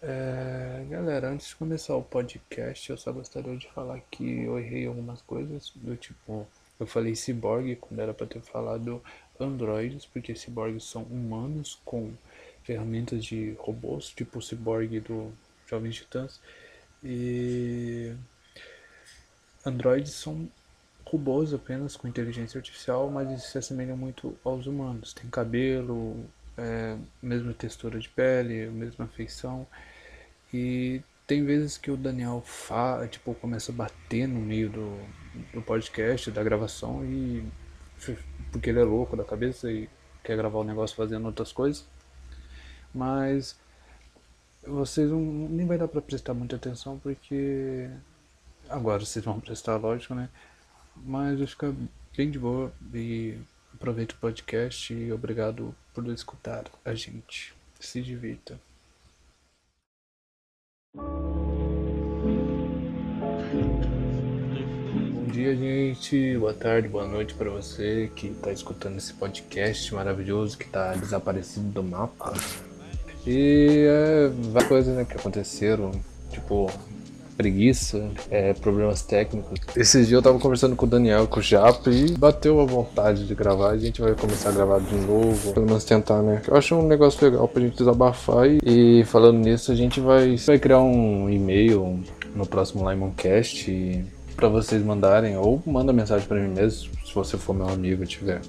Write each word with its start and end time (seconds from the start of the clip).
É, 0.00 0.86
galera, 0.88 1.30
antes 1.30 1.48
de 1.48 1.56
começar 1.56 1.96
o 1.96 2.02
podcast, 2.02 2.88
eu 2.88 2.96
só 2.96 3.12
gostaria 3.12 3.56
de 3.56 3.68
falar 3.72 4.00
que 4.10 4.44
eu 4.44 4.58
errei 4.58 4.86
algumas 4.86 5.20
coisas, 5.22 5.72
do 5.74 5.96
tipo, 5.96 6.46
eu 6.78 6.86
falei 6.86 7.16
ciborgue 7.16 7.74
quando 7.74 8.00
era 8.00 8.14
para 8.14 8.26
ter 8.26 8.40
falado 8.40 9.02
androides, 9.40 10.06
porque 10.06 10.36
ciborgues 10.36 10.84
são 10.84 11.02
humanos 11.02 11.80
com 11.84 12.12
ferramentas 12.62 13.24
de 13.24 13.56
robôs, 13.58 14.10
tipo 14.10 14.38
o 14.38 14.42
ciborgue 14.42 15.00
do 15.00 15.32
Jovens 15.66 15.96
Titãs, 15.96 16.40
e 17.02 18.14
androides 19.66 20.12
são 20.12 20.48
robôs 21.04 21.52
apenas 21.52 21.96
com 21.96 22.06
inteligência 22.06 22.58
artificial, 22.58 23.10
mas 23.10 23.28
eles 23.28 23.44
se 23.44 23.58
assemelham 23.58 23.96
muito 23.96 24.36
aos 24.44 24.66
humanos. 24.66 25.12
Tem 25.12 25.28
cabelo, 25.30 26.24
é, 26.58 26.96
mesma 27.22 27.54
textura 27.54 27.98
de 27.98 28.08
pele, 28.08 28.68
mesma 28.70 29.06
feição. 29.06 29.66
E 30.52 31.00
tem 31.26 31.44
vezes 31.44 31.78
que 31.78 31.90
o 31.90 31.96
Daniel 31.96 32.42
fala, 32.44 33.06
tipo, 33.06 33.34
começa 33.34 33.70
a 33.70 33.74
bater 33.74 34.26
no 34.26 34.40
meio 34.40 34.68
do, 34.68 34.98
do 35.52 35.62
podcast, 35.62 36.30
da 36.30 36.42
gravação, 36.42 37.04
e 37.04 37.46
porque 38.50 38.70
ele 38.70 38.80
é 38.80 38.84
louco 38.84 39.16
da 39.16 39.24
cabeça 39.24 39.70
e 39.70 39.88
quer 40.24 40.36
gravar 40.36 40.58
o 40.58 40.64
negócio 40.64 40.96
fazendo 40.96 41.26
outras 41.26 41.52
coisas. 41.52 41.86
Mas 42.94 43.56
vocês 44.66 45.10
não, 45.10 45.20
nem 45.20 45.66
vai 45.66 45.78
dar 45.78 45.88
para 45.88 46.02
prestar 46.02 46.34
muita 46.34 46.56
atenção 46.56 46.98
porque 46.98 47.88
agora 48.68 49.04
vocês 49.04 49.24
vão 49.24 49.40
prestar, 49.40 49.76
lógico, 49.76 50.14
né? 50.14 50.28
Mas 50.96 51.38
vai 51.38 51.46
ficar 51.46 51.72
bem 52.16 52.30
de 52.30 52.38
boa 52.38 52.72
e 52.92 53.38
aproveita 53.74 54.14
o 54.14 54.18
podcast 54.18 54.92
e 54.92 55.12
obrigado 55.12 55.74
por 55.98 56.08
escutar 56.12 56.64
a 56.84 56.94
gente. 56.94 57.52
Se 57.80 58.00
divirta. 58.00 58.56
Bom 60.94 61.02
dia, 65.32 65.56
gente. 65.56 66.38
Boa 66.38 66.54
tarde, 66.54 66.86
boa 66.86 67.04
noite 67.04 67.34
para 67.34 67.50
você 67.50 68.12
que 68.14 68.28
está 68.28 68.52
escutando 68.52 68.98
esse 68.98 69.12
podcast 69.12 69.92
maravilhoso 69.92 70.56
que 70.56 70.66
está 70.66 70.94
desaparecido 70.94 71.68
do 71.68 71.82
mapa. 71.82 72.32
E 73.26 73.84
é 73.88 74.28
várias 74.52 74.68
coisas 74.68 74.96
né, 74.96 75.04
que 75.04 75.16
aconteceram, 75.16 75.90
tipo 76.30 76.70
preguiça, 77.38 78.10
é, 78.32 78.52
problemas 78.52 79.00
técnicos. 79.02 79.60
Esses 79.76 80.08
dias 80.08 80.18
eu 80.18 80.22
tava 80.22 80.40
conversando 80.40 80.74
com 80.74 80.84
o 80.84 80.88
Daniel, 80.88 81.28
com 81.28 81.38
o 81.38 81.42
Japa, 81.42 81.88
e 81.88 82.10
bateu 82.18 82.60
a 82.60 82.64
vontade 82.64 83.28
de 83.28 83.34
gravar. 83.34 83.70
A 83.70 83.78
gente 83.78 84.00
vai 84.00 84.12
começar 84.16 84.48
a 84.48 84.52
gravar 84.52 84.80
de 84.80 84.96
novo, 84.96 85.54
pelo 85.54 85.64
menos 85.64 85.84
tentar, 85.84 86.20
né? 86.20 86.42
Eu 86.48 86.56
acho 86.56 86.74
um 86.74 86.86
negócio 86.86 87.24
legal 87.24 87.46
pra 87.46 87.62
gente 87.62 87.78
desabafar. 87.78 88.48
E, 88.48 88.58
e 88.64 89.04
falando 89.04 89.38
nisso, 89.38 89.70
a 89.70 89.74
gente 89.76 90.00
vai, 90.00 90.34
vai 90.34 90.58
criar 90.58 90.80
um 90.80 91.30
e-mail 91.30 92.02
no 92.34 92.44
próximo 92.44 92.90
Limoncast 92.90 94.04
para 94.34 94.48
vocês 94.48 94.82
mandarem, 94.82 95.36
ou 95.36 95.62
manda 95.64 95.92
mensagem 95.92 96.26
para 96.26 96.40
mim 96.40 96.52
mesmo, 96.52 96.90
se 97.06 97.14
você 97.14 97.36
for 97.38 97.54
meu 97.54 97.68
amigo 97.68 98.04
tiver, 98.04 98.40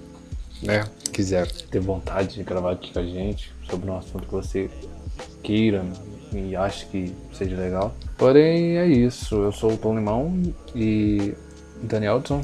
né? 0.64 0.84
Quiser 1.14 1.48
ter 1.48 1.80
vontade 1.80 2.36
de 2.36 2.44
gravar 2.44 2.72
aqui 2.72 2.92
com 2.92 3.00
a 3.00 3.04
gente 3.04 3.52
sobre 3.70 3.90
um 3.90 3.98
assunto 3.98 4.26
que 4.26 4.32
você 4.32 4.70
queira 5.44 5.86
e 6.34 6.56
ache 6.56 6.86
que 6.88 7.14
seja 7.34 7.56
legal. 7.56 7.94
Porém, 8.20 8.78
é 8.78 8.86
isso. 8.86 9.36
Eu 9.36 9.52
sou 9.54 9.72
o 9.72 9.78
Tom 9.78 9.96
Limão 9.96 10.44
e 10.76 11.34
Danielson. 11.82 12.42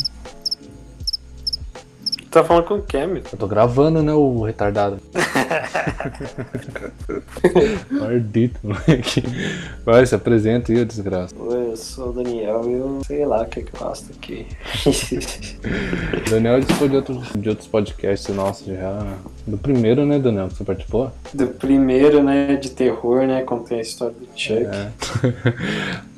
Tá 2.35 2.43
falando 2.43 2.65
com 2.65 2.81
quem, 2.81 3.07
meu? 3.07 3.23
Eu 3.31 3.39
tô 3.39 3.47
gravando, 3.47 4.03
né, 4.03 4.13
o 4.13 4.41
retardado. 4.41 4.97
Maldito, 7.89 8.59
moleque. 8.61 9.23
Vai, 9.85 10.05
se 10.05 10.13
apresenta 10.13 10.69
aí, 10.69 10.83
desgraça. 10.83 11.33
Oi, 11.39 11.71
eu 11.71 11.77
sou 11.77 12.09
o 12.09 12.11
Daniel 12.11 12.61
e 12.65 12.73
eu 12.73 12.99
sei 13.07 13.25
lá 13.25 13.43
o 13.43 13.45
que, 13.45 13.63
que 13.63 13.73
eu 13.73 13.79
faço 13.79 14.11
aqui. 14.11 14.45
Daniel 16.29 16.55
participou 16.55 16.89
de 16.89 16.97
outros, 16.97 17.23
de 17.37 17.47
outros 17.47 17.69
podcasts 17.69 18.35
nossos 18.35 18.67
já. 18.67 19.15
Do 19.47 19.57
primeiro, 19.57 20.05
né, 20.05 20.19
Daniel, 20.19 20.49
que 20.49 20.55
você 20.55 20.65
participou? 20.65 21.13
Do 21.33 21.47
primeiro, 21.47 22.21
né, 22.21 22.57
de 22.57 22.69
terror, 22.69 23.25
né, 23.25 23.43
contei 23.43 23.77
a 23.77 23.81
história 23.81 24.13
do 24.13 24.27
Chuck. 24.35 24.65
É. 24.65 24.89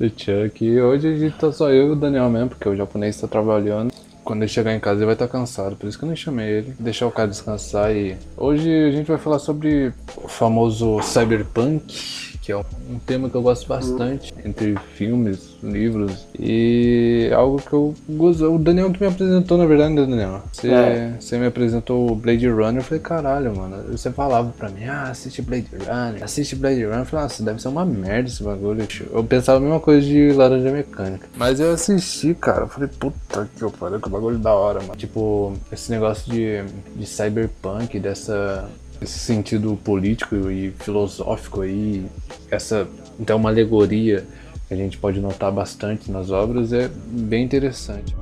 do 0.00 0.08
Chuck. 0.08 0.64
E 0.64 0.80
hoje 0.80 1.14
a 1.14 1.16
gente 1.16 1.38
tá 1.38 1.52
só 1.52 1.70
eu 1.70 1.86
e 1.86 1.90
o 1.92 1.94
Daniel 1.94 2.28
mesmo, 2.28 2.48
porque 2.48 2.68
o 2.68 2.74
japonês 2.74 3.20
tá 3.20 3.28
trabalhando 3.28 3.92
quando 4.28 4.42
ele 4.42 4.50
chegar 4.50 4.74
em 4.74 4.78
casa 4.78 4.98
ele 4.98 5.06
vai 5.06 5.14
estar 5.14 5.26
cansado, 5.26 5.74
por 5.74 5.88
isso 5.88 5.98
que 5.98 6.04
eu 6.04 6.06
nem 6.06 6.14
chamei 6.14 6.58
ele. 6.58 6.74
Deixar 6.78 7.06
o 7.06 7.10
cara 7.10 7.28
descansar 7.28 7.96
e. 7.96 8.14
Hoje 8.36 8.70
a 8.70 8.90
gente 8.90 9.06
vai 9.06 9.16
falar 9.16 9.38
sobre 9.38 9.90
o 10.18 10.28
famoso 10.28 11.00
cyberpunk 11.00 12.37
que 12.48 12.52
é 12.52 12.56
um 12.56 12.98
tema 13.04 13.28
que 13.28 13.34
eu 13.34 13.42
gosto 13.42 13.68
bastante 13.68 14.32
entre 14.42 14.74
filmes, 14.94 15.54
livros 15.62 16.26
e 16.40 17.30
algo 17.36 17.60
que 17.60 17.74
eu 17.74 17.94
gosto. 18.08 18.54
O 18.54 18.58
Daniel 18.58 18.90
que 18.90 19.02
me 19.02 19.06
apresentou, 19.06 19.58
na 19.58 19.66
verdade, 19.66 19.92
né, 19.92 20.06
Daniel? 20.06 20.42
Você, 20.50 20.70
é. 20.70 21.14
você 21.20 21.36
me 21.36 21.44
apresentou 21.44 22.10
o 22.10 22.14
Blade 22.14 22.48
Runner, 22.48 22.80
eu 22.80 22.82
falei, 22.82 23.02
caralho, 23.02 23.54
mano. 23.54 23.92
Você 23.92 24.10
falava 24.10 24.50
pra 24.56 24.70
mim, 24.70 24.84
ah, 24.84 25.10
assiste 25.10 25.42
Blade 25.42 25.68
Runner, 25.72 26.24
assiste 26.24 26.56
Blade 26.56 26.84
Runner. 26.84 27.00
Eu 27.00 27.04
falei, 27.04 27.24
nossa, 27.24 27.42
deve 27.42 27.60
ser 27.60 27.68
uma 27.68 27.84
merda 27.84 28.30
esse 28.30 28.42
bagulho. 28.42 28.88
Eu 29.12 29.24
pensava 29.24 29.58
a 29.58 29.60
mesma 29.60 29.80
coisa 29.80 30.00
de 30.06 30.32
Laranja 30.32 30.70
Mecânica. 30.70 31.28
Mas 31.36 31.60
eu 31.60 31.72
assisti, 31.72 32.32
cara, 32.32 32.62
eu 32.62 32.68
falei, 32.68 32.88
puta 32.88 33.46
que 33.58 33.62
eu 33.62 33.68
falei, 33.68 34.00
que 34.00 34.08
bagulho 34.08 34.38
da 34.38 34.54
hora, 34.54 34.80
mano. 34.80 34.96
Tipo, 34.96 35.52
esse 35.70 35.90
negócio 35.90 36.32
de, 36.32 36.64
de 36.96 37.04
cyberpunk, 37.04 38.00
dessa 38.00 38.66
esse 39.00 39.18
sentido 39.18 39.78
político 39.84 40.50
e 40.50 40.70
filosófico 40.72 41.60
aí, 41.60 42.06
essa 42.50 42.88
então 43.18 43.36
uma 43.36 43.48
alegoria 43.48 44.26
que 44.66 44.74
a 44.74 44.76
gente 44.76 44.98
pode 44.98 45.20
notar 45.20 45.50
bastante 45.50 46.10
nas 46.10 46.30
obras 46.30 46.72
é 46.72 46.88
bem 46.88 47.44
interessante. 47.44 48.14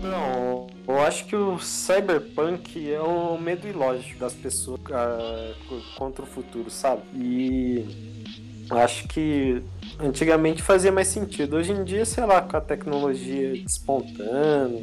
Não, 0.00 0.68
eu 0.86 1.00
acho 1.00 1.24
que 1.26 1.34
o 1.34 1.58
cyberpunk 1.58 2.92
é 2.92 3.00
o 3.00 3.36
medo 3.38 3.66
ilógico 3.66 4.20
das 4.20 4.34
pessoas 4.34 4.80
uh, 4.80 5.82
contra 5.96 6.22
o 6.22 6.26
futuro, 6.26 6.70
sabe? 6.70 7.02
E 7.14 8.15
acho 8.70 9.06
que 9.08 9.62
antigamente 9.98 10.62
fazia 10.62 10.92
mais 10.92 11.08
sentido. 11.08 11.56
Hoje 11.56 11.72
em 11.72 11.84
dia, 11.84 12.04
sei 12.04 12.24
lá, 12.24 12.40
com 12.40 12.56
a 12.56 12.60
tecnologia 12.60 13.52
despontando, 13.62 14.82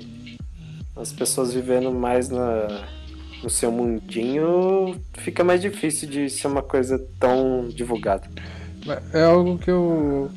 as 0.95 1.11
pessoas 1.11 1.53
vivendo 1.53 1.91
mais 1.91 2.29
na, 2.29 2.85
no 3.43 3.49
seu 3.49 3.71
mundinho, 3.71 4.95
fica 5.13 5.43
mais 5.43 5.61
difícil 5.61 6.09
de 6.09 6.29
ser 6.29 6.47
uma 6.47 6.61
coisa 6.61 7.03
tão 7.19 7.67
divulgada. 7.67 8.27
É 9.13 9.23
algo 9.23 9.57
que 9.57 9.71
eu, 9.71 10.29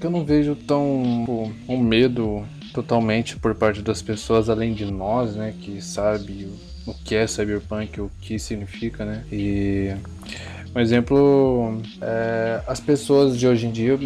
que 0.00 0.06
eu 0.06 0.10
não 0.10 0.24
vejo 0.24 0.54
tão 0.54 1.52
um 1.68 1.78
medo 1.78 2.44
totalmente 2.72 3.38
por 3.38 3.54
parte 3.54 3.80
das 3.80 4.02
pessoas, 4.02 4.50
além 4.50 4.74
de 4.74 4.84
nós, 4.84 5.34
né, 5.34 5.54
que 5.58 5.80
sabe 5.80 6.48
o 6.86 6.92
que 6.92 7.14
é 7.14 7.26
cyberpunk, 7.26 8.00
o 8.00 8.10
que 8.20 8.38
significa, 8.38 9.04
né, 9.04 9.24
e 9.32 9.96
um 10.76 10.80
exemplo, 10.80 11.80
é, 12.02 12.60
as 12.66 12.78
pessoas 12.80 13.38
de 13.38 13.48
hoje 13.48 13.66
em 13.66 13.72
dia, 13.72 13.98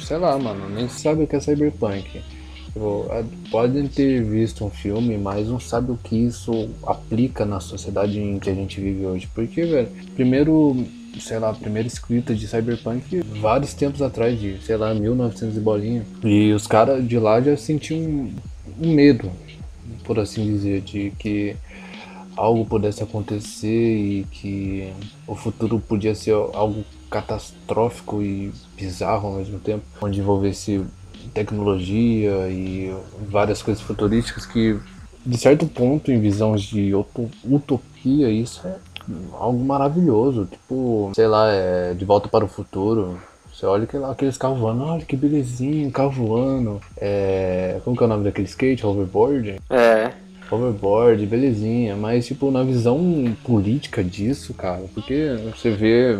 sei 0.00 0.16
lá, 0.16 0.38
mano, 0.38 0.70
nem 0.70 0.88
sabem 0.88 1.24
o 1.24 1.26
que 1.28 1.36
é 1.36 1.40
cyberpunk. 1.40 2.22
Tipo, 2.64 3.06
é, 3.10 3.22
podem 3.50 3.86
ter 3.86 4.24
visto 4.24 4.64
um 4.64 4.70
filme, 4.70 5.18
mas 5.18 5.48
não 5.48 5.60
sabem 5.60 5.94
o 5.94 5.98
que 5.98 6.16
isso 6.16 6.70
aplica 6.86 7.44
na 7.44 7.60
sociedade 7.60 8.18
em 8.18 8.38
que 8.38 8.48
a 8.48 8.54
gente 8.54 8.80
vive 8.80 9.04
hoje. 9.04 9.28
Porque, 9.34 9.66
velho, 9.66 9.88
primeiro, 10.14 10.86
sei 11.20 11.38
lá, 11.38 11.50
a 11.50 11.54
primeira 11.54 11.86
escrita 11.86 12.34
de 12.34 12.48
cyberpunk 12.48 13.22
vários 13.38 13.74
tempos 13.74 14.00
atrás, 14.00 14.40
de, 14.40 14.56
sei 14.62 14.78
lá, 14.78 14.94
1900 14.94 15.58
e 15.58 15.60
bolinha. 15.60 16.06
E 16.24 16.54
os 16.54 16.66
caras 16.66 17.06
de 17.06 17.18
lá 17.18 17.38
já 17.42 17.54
sentiam 17.54 18.30
um 18.80 18.94
medo, 18.94 19.30
por 20.04 20.18
assim 20.18 20.46
dizer, 20.46 20.80
de 20.80 21.12
que 21.18 21.54
algo 22.36 22.64
pudesse 22.64 23.02
acontecer 23.02 23.96
e 23.96 24.26
que 24.30 24.92
o 25.26 25.34
futuro 25.34 25.78
podia 25.78 26.14
ser 26.14 26.32
algo 26.32 26.84
catastrófico 27.10 28.22
e 28.22 28.52
bizarro 28.76 29.28
ao 29.28 29.34
mesmo 29.34 29.58
tempo, 29.58 29.84
onde 30.00 30.20
envolvesse 30.20 30.84
tecnologia 31.32 32.48
e 32.48 32.94
várias 33.28 33.62
coisas 33.62 33.82
futurísticas 33.82 34.46
que, 34.46 34.78
de 35.24 35.36
certo 35.36 35.66
ponto, 35.66 36.10
em 36.10 36.20
visões 36.20 36.62
de 36.62 36.92
utopia, 36.94 38.28
isso 38.30 38.66
é 38.66 38.76
algo 39.32 39.64
maravilhoso. 39.64 40.46
Tipo, 40.46 41.12
sei 41.14 41.26
lá, 41.26 41.50
é 41.50 41.94
De 41.94 42.04
Volta 42.04 42.28
para 42.28 42.44
o 42.44 42.48
Futuro. 42.48 43.18
Você 43.52 43.66
olha 43.66 43.86
que, 43.86 43.96
aqueles 43.96 44.36
carros 44.36 44.58
voando, 44.58 44.82
olha 44.82 45.04
que 45.04 45.16
belezinho, 45.16 45.90
carro 45.90 46.10
voando. 46.10 46.80
É, 46.96 47.80
como 47.84 47.96
que 47.96 48.02
é 48.02 48.06
o 48.06 48.08
nome 48.08 48.24
daquele 48.24 48.48
skate? 48.48 48.84
Hoverboard? 48.84 49.60
É. 49.70 50.23
Overboard, 50.50 51.24
belezinha, 51.26 51.96
mas 51.96 52.26
tipo, 52.26 52.50
na 52.50 52.62
visão 52.62 53.36
política 53.42 54.02
disso, 54.04 54.54
cara, 54.54 54.84
porque 54.94 55.36
você 55.54 55.70
vê, 55.70 56.18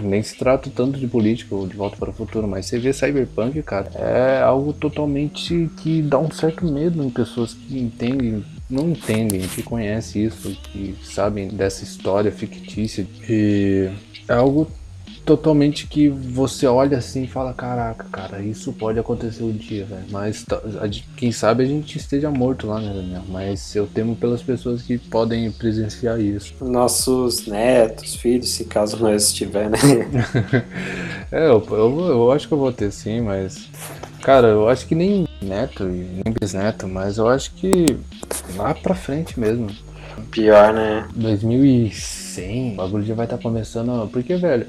nem 0.00 0.22
se 0.22 0.36
trata 0.36 0.70
tanto 0.74 0.98
de 0.98 1.06
política 1.06 1.54
ou 1.54 1.66
de 1.66 1.76
volta 1.76 1.96
para 1.96 2.10
o 2.10 2.14
futuro, 2.14 2.48
mas 2.48 2.66
você 2.66 2.78
vê 2.78 2.92
Cyberpunk, 2.92 3.62
cara, 3.62 3.90
é 3.94 4.42
algo 4.42 4.72
totalmente 4.72 5.70
que 5.78 6.02
dá 6.02 6.18
um 6.18 6.30
certo 6.30 6.64
medo 6.64 7.02
em 7.02 7.10
pessoas 7.10 7.54
que 7.54 7.78
entendem 7.78 8.42
não 8.70 8.90
entendem, 8.90 9.40
que 9.40 9.62
conhecem 9.62 10.24
isso, 10.26 10.56
que 10.62 10.94
sabem 11.02 11.48
dessa 11.48 11.82
história 11.82 12.30
fictícia. 12.30 13.04
E 13.28 13.90
é 14.28 14.32
algo 14.32 14.70
totalmente 15.24 15.86
que 15.86 16.08
você 16.08 16.66
olha 16.66 16.98
assim 16.98 17.24
e 17.24 17.28
fala, 17.28 17.52
caraca, 17.52 18.06
cara, 18.10 18.40
isso 18.40 18.72
pode 18.72 18.98
acontecer 18.98 19.42
um 19.42 19.52
dia, 19.52 19.84
velho. 19.84 20.04
Mas 20.10 20.44
quem 21.16 21.30
sabe 21.32 21.62
a 21.62 21.66
gente 21.66 21.98
esteja 21.98 22.30
morto 22.30 22.66
lá, 22.66 22.80
né, 22.80 22.92
Daniel? 22.92 23.22
Mas 23.28 23.74
eu 23.74 23.86
temo 23.86 24.16
pelas 24.16 24.42
pessoas 24.42 24.82
que 24.82 24.98
podem 24.98 25.50
presenciar 25.52 26.20
isso. 26.20 26.54
Nossos 26.60 27.46
netos, 27.46 28.14
filhos, 28.16 28.50
se 28.50 28.64
caso 28.64 28.96
nós 28.98 29.28
estiver, 29.28 29.70
né? 29.70 29.78
é, 31.30 31.46
eu, 31.46 31.64
eu, 31.70 32.00
eu 32.08 32.32
acho 32.32 32.48
que 32.48 32.54
eu 32.54 32.58
vou 32.58 32.72
ter 32.72 32.90
sim, 32.90 33.20
mas. 33.20 33.68
Cara, 34.22 34.48
eu 34.48 34.68
acho 34.68 34.86
que 34.86 34.94
nem 34.94 35.26
neto 35.40 35.84
e 35.84 36.22
nem 36.24 36.34
bisneto, 36.38 36.86
mas 36.86 37.16
eu 37.16 37.26
acho 37.26 37.54
que 37.54 37.86
lá 38.56 38.74
pra 38.74 38.94
frente 38.94 39.38
mesmo. 39.38 39.68
Pior, 40.30 40.72
né? 40.72 41.08
2100, 41.14 42.72
o 42.72 42.76
bagulho 42.76 43.04
já 43.04 43.14
vai 43.14 43.26
estar 43.26 43.36
tá 43.36 43.42
começando. 43.42 44.08
Porque, 44.10 44.36
velho, 44.36 44.66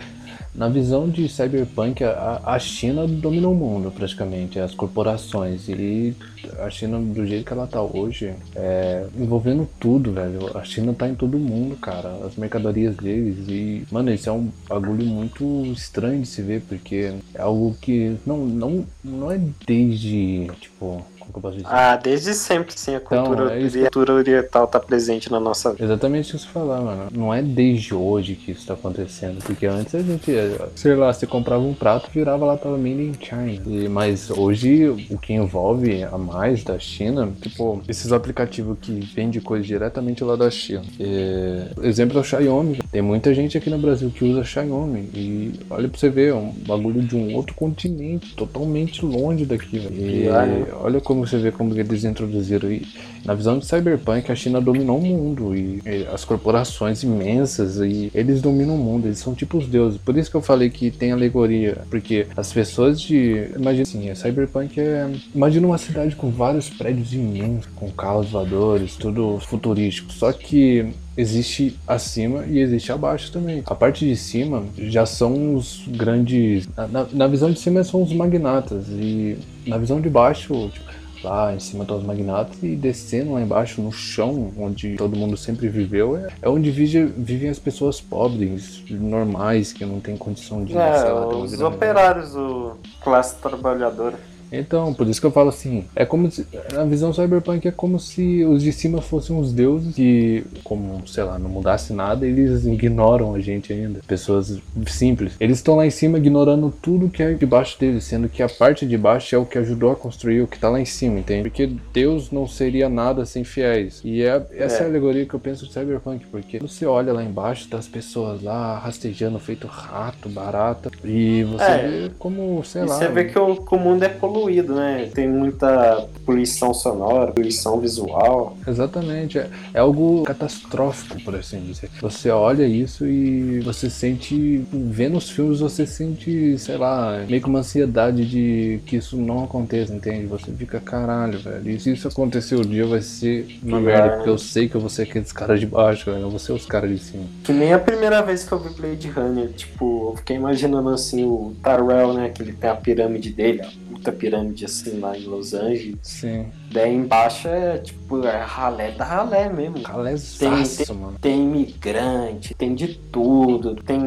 na 0.54 0.68
visão 0.68 1.08
de 1.10 1.28
Cyberpunk, 1.30 2.04
a, 2.04 2.42
a 2.44 2.60
China 2.60 3.08
domina 3.08 3.48
o 3.48 3.56
mundo 3.56 3.92
praticamente, 3.92 4.60
as 4.60 4.74
corporações. 4.74 5.68
E 5.70 6.16
a 6.60 6.70
China, 6.70 7.00
do 7.00 7.26
jeito 7.26 7.46
que 7.46 7.54
ela 7.54 7.68
tá 7.68 7.82
hoje, 7.82 8.34
é, 8.56 9.06
envolvendo 9.18 9.68
tudo, 9.80 10.12
velho. 10.12 10.58
A 10.58 10.64
China 10.64 10.94
tá 10.94 11.08
em 11.08 11.16
todo 11.16 11.38
mundo, 11.38 11.76
cara. 11.78 12.10
As 12.26 12.36
mercadorias 12.36 12.96
deles. 12.98 13.38
E, 13.48 13.86
mano, 13.92 14.12
isso 14.14 14.30
é 14.30 14.34
um 14.34 14.50
bagulho 14.68 15.06
muito 15.06 15.66
estranho 15.68 16.22
de 16.22 16.28
se 16.28 16.42
ver, 16.42 16.62
porque 16.68 17.14
é 17.34 17.42
algo 17.42 17.76
que 17.80 18.18
não, 18.26 18.46
não, 18.46 18.86
não 19.04 19.32
é 19.32 19.40
desde, 19.66 20.48
tipo, 20.60 21.06
que 21.32 21.38
eu 21.38 21.42
posso 21.42 21.58
dizer? 21.58 21.68
Ah, 21.70 21.96
desde 21.96 22.34
sempre, 22.34 22.74
sim, 22.78 22.96
a 22.96 22.98
então, 22.98 23.26
cultura, 23.26 23.60
então, 23.60 23.80
é 23.80 23.80
a 23.80 23.82
cultura 23.84 24.14
oriental 24.14 24.68
tá 24.68 24.80
presente 24.80 25.32
na 25.32 25.40
nossa 25.40 25.72
vida. 25.72 25.84
Exatamente 25.84 26.36
isso 26.36 26.48
que 26.48 26.54
você 26.54 26.60
falou, 26.60 26.82
mano. 26.82 27.08
Não 27.12 27.34
é 27.34 27.42
desde 27.42 27.94
hoje 27.94 28.36
que 28.36 28.52
isso 28.52 28.66
tá 28.66 28.74
acontecendo, 28.74 29.44
porque 29.44 29.66
antes 29.66 29.94
a 29.96 30.02
gente, 30.02 30.32
sei 30.76 30.96
lá, 30.96 31.14
você 31.14 31.26
comprava 31.26 31.64
um 31.64 31.74
prato 31.74 32.10
virava 32.14 32.46
lá 32.46 32.58
tava 32.58 32.78
made 32.78 33.02
in 33.02 33.14
China. 33.20 33.62
E, 33.66 33.88
mas 33.88 34.30
hoje 34.30 34.88
o 35.10 35.18
que 35.18 35.34
envolve 35.34 36.04
a 36.04 36.18
mais 36.18 36.64
da 36.64 36.78
China, 36.80 37.32
tipo, 37.42 37.82
esses 37.88 38.12
aplicativos 38.12 38.78
que 38.80 38.92
vendem 38.92 39.42
coisa 39.42 39.66
diretamente 39.66 40.24
lá 40.24 40.36
da 40.36 40.50
China. 40.50 40.84
E, 41.00 41.66
exemplo 41.84 42.18
é 42.18 42.22
o 42.22 42.24
Xiaomi. 42.24 42.80
Tem 42.92 43.02
muita 43.02 43.34
gente 43.34 43.58
aqui 43.58 43.70
no 43.70 43.78
Brasil 43.78 44.12
que 44.12 44.24
usa 44.24 44.44
Xiaomi. 44.44 45.10
E 45.14 45.54
olha 45.70 45.88
pra 45.88 46.00
você 46.00 46.10
ver, 46.10 46.30
é 46.30 46.34
um 46.34 46.54
bagulho 46.68 47.02
de 47.02 47.16
um 47.16 47.36
outro 47.36 47.56
continente, 47.56 48.36
totalmente 48.36 49.06
longe 49.06 49.46
daqui, 49.46 49.80
velho. 49.80 49.96
E, 49.96 50.26
e 50.26 50.30
olha 50.74 51.00
como 51.02 51.21
você 51.22 51.38
vê 51.38 51.52
como 51.52 51.78
eles 51.78 52.04
introduziram. 52.04 52.72
E 52.72 52.86
na 53.26 53.34
visão 53.34 53.58
de 53.58 53.66
Cyberpunk, 53.66 54.32
a 54.32 54.36
China 54.36 54.60
dominou 54.60 54.98
o 54.98 55.02
mundo 55.02 55.56
e, 55.56 55.82
e, 55.86 56.08
as 56.12 56.26
corporações 56.26 57.04
imensas 57.04 57.78
e 57.78 58.12
eles 58.14 58.42
dominam 58.42 58.76
o 58.76 58.78
mundo. 58.78 59.08
Eles 59.08 59.20
são 59.20 59.34
tipo 59.34 59.58
os 59.58 59.68
deuses. 59.68 60.00
Por 60.00 60.18
isso 60.18 60.30
que 60.30 60.36
eu 60.36 60.42
falei 60.42 60.70
que 60.70 60.92
tem 60.92 61.12
alegoria, 61.12 61.78
porque 61.90 62.28
as 62.36 62.52
pessoas 62.52 63.00
de, 63.00 63.50
imagina 63.56 63.84
assim, 63.84 64.10
a 64.10 64.16
Cyberpunk 64.16 64.80
é, 64.80 65.10
imagina 65.34 65.68
uma 65.68 65.78
cidade 65.78 66.16
com 66.16 66.30
vários 66.30 66.70
prédios 66.70 67.14
imensos, 67.14 67.68
com 67.76 67.90
carros 67.92 68.32
voadores, 68.32 68.96
tudo 68.96 69.40
futurístico. 69.40 70.12
Só 70.12 70.32
que 70.32 70.92
existe 71.16 71.78
acima 71.88 72.46
e 72.46 72.60
existe 72.60 72.92
abaixo 72.92 73.32
também. 73.32 73.62
A 73.66 73.76
parte 73.76 74.08
de 74.08 74.16
cima 74.16 74.64
já 74.78 75.06
são 75.06 75.56
os 75.56 75.84
grandes. 75.88 76.68
Na, 76.76 77.06
na 77.12 77.28
visão 77.28 77.52
de 77.52 77.60
cima 77.60 77.84
são 77.84 78.02
os 78.02 78.14
magnatas 78.14 78.88
e 78.90 79.38
na 79.66 79.78
visão 79.78 80.02
de 80.02 80.10
baixo, 80.10 80.70
tipo, 80.74 81.01
lá 81.24 81.54
em 81.54 81.60
cima 81.60 81.84
dos 81.84 82.04
magnatas 82.04 82.62
e 82.64 82.76
descendo 82.76 83.34
lá 83.34 83.42
embaixo 83.42 83.82
no 83.82 83.92
chão, 83.92 84.52
onde 84.58 84.96
todo 84.96 85.16
mundo 85.16 85.38
sempre 85.38 85.68
viveu, 85.68 86.18
é, 86.18 86.30
é 86.42 86.50
onde 86.50 86.72
vive, 86.72 87.06
vivem 87.06 87.50
as 87.50 87.60
pessoas 87.60 88.00
pobres, 88.02 88.84
normais, 88.90 89.72
que 89.72 89.86
não 89.86 90.00
tem 90.00 90.18
condição 90.18 90.64
de. 90.64 90.78
É, 90.78 91.14
os 91.14 91.62
operários, 91.62 92.36
o 92.36 92.78
classe 93.02 93.36
trabalhadora. 93.36 94.31
Então, 94.52 94.94
por 94.94 95.08
isso 95.08 95.22
que 95.22 95.26
eu 95.26 95.32
falo 95.32 95.50
assim, 95.50 95.86
é 95.96 96.06
como 96.06 96.30
se, 96.30 96.46
na 96.74 96.84
visão 96.84 97.14
cyberpunk 97.14 97.66
é 97.68 97.72
como 97.72 98.00
se 98.00 98.44
os 98.44 98.62
de 98.62 98.74
cima 98.74 99.02
fossem 99.02 99.38
os 99.40 99.54
deuses 99.54 99.96
que, 99.96 100.44
como, 100.64 101.08
sei 101.08 101.24
lá, 101.24 101.40
não 101.40 101.50
mudasse 101.50 101.94
nada, 101.94 102.28
eles 102.28 102.66
ignoram 102.66 103.34
a 103.34 103.40
gente 103.40 103.72
ainda. 103.72 104.02
Pessoas 104.06 104.60
simples. 104.88 105.34
Eles 105.40 105.58
estão 105.58 105.76
lá 105.78 105.86
em 105.86 105.90
cima 105.90 106.18
ignorando 106.18 106.74
tudo 106.82 107.10
que 107.10 107.24
é 107.24 107.34
debaixo 107.34 107.80
deles, 107.80 108.04
sendo 108.04 108.28
que 108.28 108.44
a 108.44 108.50
parte 108.50 108.86
de 108.86 108.98
baixo 108.98 109.34
é 109.34 109.38
o 109.38 109.46
que 109.46 109.58
ajudou 109.58 109.92
a 109.92 109.96
construir 109.96 110.42
o 110.42 110.48
que 110.48 110.60
tá 110.60 110.70
lá 110.70 110.82
em 110.82 110.86
cima, 110.86 111.20
entende? 111.20 111.44
Porque 111.44 111.72
Deus 111.94 112.30
não 112.30 112.46
seria 112.46 112.90
nada 112.90 113.26
sem 113.26 113.46
fiéis. 113.46 114.02
E 114.04 114.22
é, 114.22 114.46
essa 114.52 114.80
é. 114.80 114.82
é 114.82 114.84
a 114.84 114.90
alegoria 114.90 115.26
que 115.26 115.34
eu 115.34 115.40
penso 115.40 115.66
de 115.66 115.72
cyberpunk, 115.72 116.26
porque 116.28 116.60
você 116.60 116.86
olha 116.86 117.14
lá 117.14 117.24
embaixo, 117.24 117.70
das 117.70 117.88
pessoas 117.88 118.44
lá 118.44 118.78
rastejando, 118.80 119.40
feito 119.40 119.66
rato, 119.66 120.28
barata, 120.28 120.92
e 121.06 121.44
você 121.46 121.64
é. 121.64 121.88
vê 121.88 122.12
como, 122.20 122.62
sei 122.66 122.82
e 122.82 122.86
lá. 122.86 122.98
Você 122.98 123.08
vê 123.08 123.26
que 123.26 123.40
o, 123.40 123.56
que 123.56 123.76
o 123.76 123.80
mundo 123.80 124.04
é 124.04 124.10
poluído 124.10 124.41
poluído, 124.42 124.74
né? 124.76 125.10
Tem 125.14 125.28
muita 125.28 126.08
poluição 126.26 126.74
sonora, 126.74 127.32
poluição 127.32 127.80
visual. 127.80 128.58
Exatamente. 128.68 129.38
É, 129.38 129.50
é 129.74 129.80
algo 129.80 130.24
catastrófico, 130.24 131.22
por 131.22 131.36
assim 131.36 131.60
dizer. 131.62 131.90
Você 132.02 132.30
olha 132.30 132.66
isso 132.66 133.06
e 133.06 133.60
você 133.60 133.90
sente. 133.90 134.66
Vendo 134.72 135.18
os 135.18 135.30
filmes, 135.30 135.60
você 135.60 135.86
sente, 135.86 136.58
sei 136.58 136.78
lá, 136.78 137.24
meio 137.28 137.42
que 137.42 137.48
uma 137.48 137.60
ansiedade 137.60 138.26
de 138.26 138.80
que 138.86 138.98
isso 138.98 139.18
não 139.18 139.44
aconteça, 139.44 139.94
entende? 139.94 140.26
Você 140.26 140.52
fica, 140.52 140.80
caralho, 140.80 141.40
velho. 141.40 141.70
E 141.70 141.80
se 141.80 141.92
isso 141.92 142.08
acontecer 142.08 142.56
um 142.56 142.62
dia, 142.62 142.86
vai 142.86 143.02
ser 143.02 143.60
uma 143.64 143.80
merda, 143.80 144.16
porque 144.16 144.30
eu 144.30 144.38
sei 144.38 144.68
que 144.68 144.76
eu 144.76 144.82
vou 144.82 144.90
ser 144.90 145.04
aqueles 145.04 145.32
caras 145.32 145.60
de 145.60 145.66
baixo. 145.66 146.10
Eu 146.10 146.30
vou 146.30 146.40
ser 146.40 146.54
os 146.54 146.66
caras 146.66 146.90
de 146.90 147.00
cima. 147.00 147.24
Que 147.44 147.54
nem 147.54 147.74
a 147.74 147.80
primeira 147.80 148.22
vez 148.22 148.44
que 148.44 148.52
eu 148.52 148.60
vi 148.60 148.70
Blade 148.70 149.08
Runner, 149.10 149.50
tipo, 149.50 150.12
eu 150.12 150.18
fiquei 150.18 150.36
imaginando 150.36 150.90
assim 150.90 151.24
o 151.24 151.54
Tyrell, 151.64 152.14
né? 152.14 152.30
Que 152.30 152.42
ele 152.42 152.54
tem 152.54 152.70
a 152.70 152.76
pirâmide 152.76 153.32
dele, 153.32 153.62
puta 153.92 154.12
pirâmide 154.12 154.31
assim 154.66 155.00
lá 155.00 155.18
em 155.18 155.26
Los 155.26 155.54
Angeles. 155.54 155.98
Sim. 156.02 156.48
Daí 156.72 156.96
embaixo 156.96 157.48
é 157.48 157.78
tipo 157.80 158.26
é 158.26 158.38
ralé 158.38 158.92
da 158.92 159.06
ralé 159.06 159.50
mesmo. 159.50 159.82
Ralé 159.82 160.16
tem, 160.38 160.64
tem, 160.64 160.96
mano. 160.96 161.18
Tem 161.20 161.44
imigrante, 161.44 162.54
tem 162.54 162.76
de 162.76 162.96
tudo. 163.12 163.76
Tem 163.76 164.02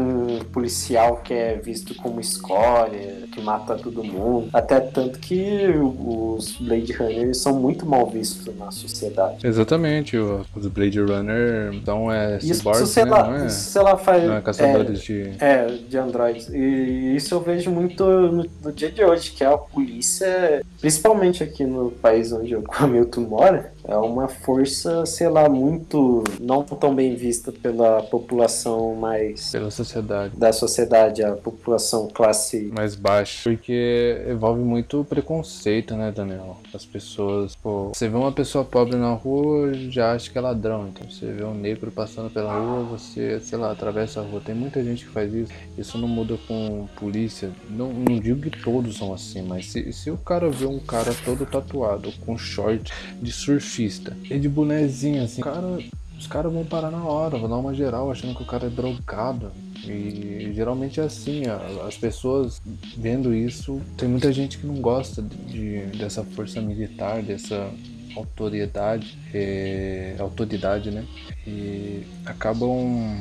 policial 0.52 1.18
que 1.18 1.32
é 1.32 1.56
visto 1.56 1.94
como 1.94 2.20
escória, 2.20 3.24
que 3.32 3.40
mata 3.40 3.74
todo 3.76 4.04
mundo. 4.04 4.48
Até 4.52 4.80
tanto 4.80 5.18
que 5.18 5.68
os 5.78 6.52
Blade 6.58 6.92
Runner 6.92 7.34
são 7.34 7.58
muito 7.58 7.86
mal 7.86 8.06
vistos 8.06 8.54
na 8.56 8.70
sociedade. 8.70 9.46
Exatamente, 9.46 10.16
os 10.16 10.66
Blade 10.68 11.00
Runner 11.00 11.82
são 11.84 12.12
é, 12.12 12.38
isso, 12.38 12.54
cyborgs, 12.54 12.88
sei 12.88 13.04
né? 13.04 13.10
lá, 13.10 13.42
é, 13.42 13.46
isso, 13.46 13.82
lá, 13.82 13.96
faz, 13.96 14.24
não 14.24 14.36
é 14.36 14.40
caçadores 14.40 15.00
é, 15.00 15.02
de... 15.02 15.32
É, 15.38 15.66
de 15.88 15.98
androids. 15.98 16.48
E 16.48 17.16
isso 17.16 17.34
eu 17.34 17.40
vejo 17.40 17.70
muito 17.70 18.04
no, 18.04 18.46
no 18.62 18.72
dia 18.72 18.90
de 18.90 19.02
hoje, 19.04 19.32
que 19.32 19.42
é 19.42 19.46
a 19.46 19.58
polícia, 19.58 20.13
principalmente 20.80 21.42
aqui 21.42 21.64
no 21.64 21.90
país 21.90 22.32
onde 22.32 22.54
o 22.54 22.64
Hamilton 22.68 23.20
mora, 23.22 23.73
é 23.86 23.96
uma 23.96 24.28
força, 24.28 25.04
sei 25.04 25.28
lá, 25.28 25.48
muito 25.48 26.24
não 26.40 26.62
tão 26.62 26.94
bem 26.94 27.14
vista 27.14 27.52
pela 27.52 28.02
população 28.02 28.94
mais. 28.94 29.50
Pela 29.50 29.70
sociedade. 29.70 30.36
Da 30.36 30.52
sociedade, 30.52 31.22
a 31.22 31.32
população 31.32 32.08
classe. 32.08 32.70
Mais 32.74 32.94
baixa. 32.94 33.42
Porque 33.44 34.24
envolve 34.28 34.62
muito 34.62 35.04
preconceito, 35.04 35.94
né, 35.96 36.10
Daniel? 36.10 36.56
As 36.72 36.86
pessoas. 36.86 37.54
Pô, 37.56 37.90
você 37.94 38.08
vê 38.08 38.16
uma 38.16 38.32
pessoa 38.32 38.64
pobre 38.64 38.96
na 38.96 39.12
rua, 39.12 39.72
já 39.74 40.12
acha 40.12 40.30
que 40.30 40.38
é 40.38 40.40
ladrão. 40.40 40.88
Então 40.88 41.08
você 41.08 41.26
vê 41.26 41.44
um 41.44 41.54
negro 41.54 41.90
passando 41.90 42.30
pela 42.30 42.58
rua, 42.58 42.84
você, 42.84 43.38
sei 43.40 43.58
lá, 43.58 43.70
atravessa 43.70 44.20
a 44.20 44.22
rua. 44.22 44.40
Tem 44.44 44.54
muita 44.54 44.82
gente 44.82 45.04
que 45.04 45.10
faz 45.10 45.32
isso. 45.32 45.52
Isso 45.76 45.98
não 45.98 46.08
muda 46.08 46.38
com 46.48 46.88
polícia. 46.96 47.50
Não, 47.68 47.92
não 47.92 48.18
digo 48.18 48.40
que 48.48 48.62
todos 48.62 48.96
são 48.96 49.12
assim, 49.12 49.42
mas 49.42 49.66
se, 49.66 49.92
se 49.92 50.10
o 50.10 50.16
cara 50.16 50.48
vê 50.48 50.66
um 50.66 50.78
cara 50.78 51.14
todo 51.24 51.44
tatuado, 51.44 52.10
com 52.24 52.38
short 52.38 52.90
de 53.20 53.30
surf 53.30 53.73
surfista. 53.74 54.16
E 54.30 54.38
de 54.38 54.48
bonezinho, 54.48 55.22
assim, 55.22 55.42
cara, 55.42 55.78
os 56.18 56.26
caras 56.26 56.52
vão 56.52 56.64
parar 56.64 56.90
na 56.90 57.04
hora, 57.04 57.36
vão 57.36 57.48
dar 57.48 57.56
uma 57.56 57.74
geral 57.74 58.10
achando 58.10 58.34
que 58.34 58.42
o 58.42 58.46
cara 58.46 58.66
é 58.66 58.70
drogado. 58.70 59.50
E 59.86 60.52
geralmente 60.54 61.00
é 61.00 61.04
assim, 61.04 61.42
as 61.86 61.96
pessoas 61.96 62.62
vendo 62.96 63.34
isso, 63.34 63.80
tem 63.98 64.08
muita 64.08 64.32
gente 64.32 64.56
que 64.56 64.66
não 64.66 64.76
gosta 64.76 65.20
de, 65.20 65.80
dessa 65.98 66.24
força 66.24 66.60
militar, 66.60 67.22
dessa 67.22 67.70
autoridade, 68.16 69.18
é, 69.34 70.14
autoridade, 70.18 70.90
né? 70.90 71.04
E 71.46 72.04
acabam, 72.24 73.18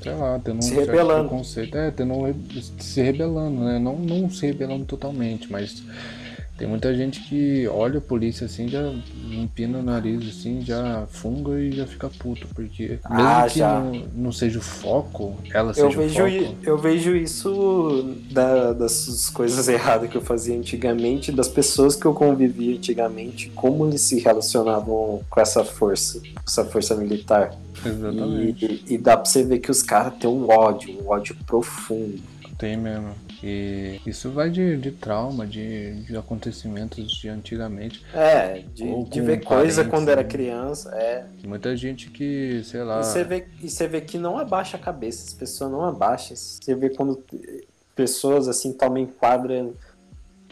sei 0.00 0.14
lá, 0.14 0.40
tendo 0.42 0.58
um 0.58 0.62
se 0.62 0.74
rebelando. 0.74 1.28
preconceito. 1.28 1.76
É, 1.76 1.90
tendo, 1.90 2.14
se 2.78 3.02
rebelando, 3.02 3.60
né? 3.64 3.78
Não, 3.78 3.98
não 3.98 4.30
se 4.30 4.46
rebelando 4.46 4.86
totalmente, 4.86 5.52
mas 5.52 5.82
Tem 6.58 6.66
muita 6.66 6.92
gente 6.92 7.20
que 7.22 7.68
olha 7.68 7.98
a 7.98 8.00
polícia 8.00 8.44
assim, 8.46 8.66
já 8.66 8.92
empina 9.30 9.78
o 9.78 9.82
nariz 9.82 10.28
assim, 10.28 10.60
já 10.60 11.06
funga 11.08 11.58
e 11.60 11.70
já 11.70 11.86
fica 11.86 12.10
puto, 12.10 12.48
porque 12.52 12.88
mesmo 12.88 13.00
Ah, 13.04 13.46
que 13.48 13.60
não, 13.60 13.92
não 14.12 14.32
seja 14.32 14.58
o 14.58 14.62
foco, 14.62 15.36
ela 15.54 15.68
Eu 15.70 15.74
seja 15.74 15.96
vejo, 15.98 16.24
o 16.24 16.30
foco. 16.46 16.56
eu 16.64 16.76
vejo 16.76 17.14
isso 17.14 18.12
da- 18.32 18.72
das 18.72 19.30
coisas 19.30 19.68
erradas 19.70 20.10
que 20.10 20.16
eu 20.16 20.20
fazia 20.20 20.56
antigamente, 20.58 21.30
das 21.30 21.46
pessoas 21.46 21.94
que 21.94 22.04
eu 22.06 22.12
convivia 22.12 22.74
antigamente, 22.76 23.52
como 23.54 23.86
eles 23.86 24.00
se 24.00 24.18
relacionavam 24.18 25.22
com 25.30 25.40
essa 25.40 25.64
força, 25.64 26.18
com 26.18 26.42
essa 26.44 26.64
força 26.64 26.96
militar. 26.96 27.54
Exatamente. 27.86 28.82
E, 28.88 28.94
e 28.94 28.98
dá 28.98 29.16
pra 29.16 29.26
você 29.30 29.44
ver 29.44 29.60
que 29.60 29.70
os 29.70 29.80
caras 29.84 30.14
têm 30.18 30.28
um 30.28 30.48
ódio, 30.50 30.90
um 31.00 31.08
ódio 31.08 31.36
profundo. 31.46 32.18
Tem 32.58 32.76
mesmo. 32.76 33.14
E 33.42 34.00
isso 34.04 34.30
vai 34.30 34.50
de, 34.50 34.76
de 34.76 34.90
trauma, 34.90 35.46
de, 35.46 36.02
de 36.02 36.16
acontecimentos 36.16 37.10
de 37.10 37.28
antigamente. 37.28 38.04
É, 38.12 38.64
de, 38.74 39.04
de 39.04 39.20
ver 39.20 39.44
coisa 39.44 39.82
parentes, 39.82 39.90
quando 39.90 40.08
era 40.08 40.22
né? 40.22 40.28
criança, 40.28 40.90
é. 40.94 41.24
Muita 41.44 41.76
gente 41.76 42.10
que, 42.10 42.62
sei 42.64 42.82
lá. 42.82 43.00
E 43.00 43.04
você 43.04 43.22
vê, 43.22 43.46
e 43.62 43.70
você 43.70 43.86
vê 43.86 44.00
que 44.00 44.18
não 44.18 44.38
abaixa 44.38 44.76
a 44.76 44.80
cabeça, 44.80 45.24
as 45.24 45.34
pessoas 45.34 45.70
não 45.70 45.84
abaixam. 45.84 46.36
Você 46.36 46.74
vê 46.74 46.90
quando 46.90 47.22
pessoas 47.94 48.48
assim 48.48 48.72
tomam 48.72 48.98
enquadra, 48.98 49.70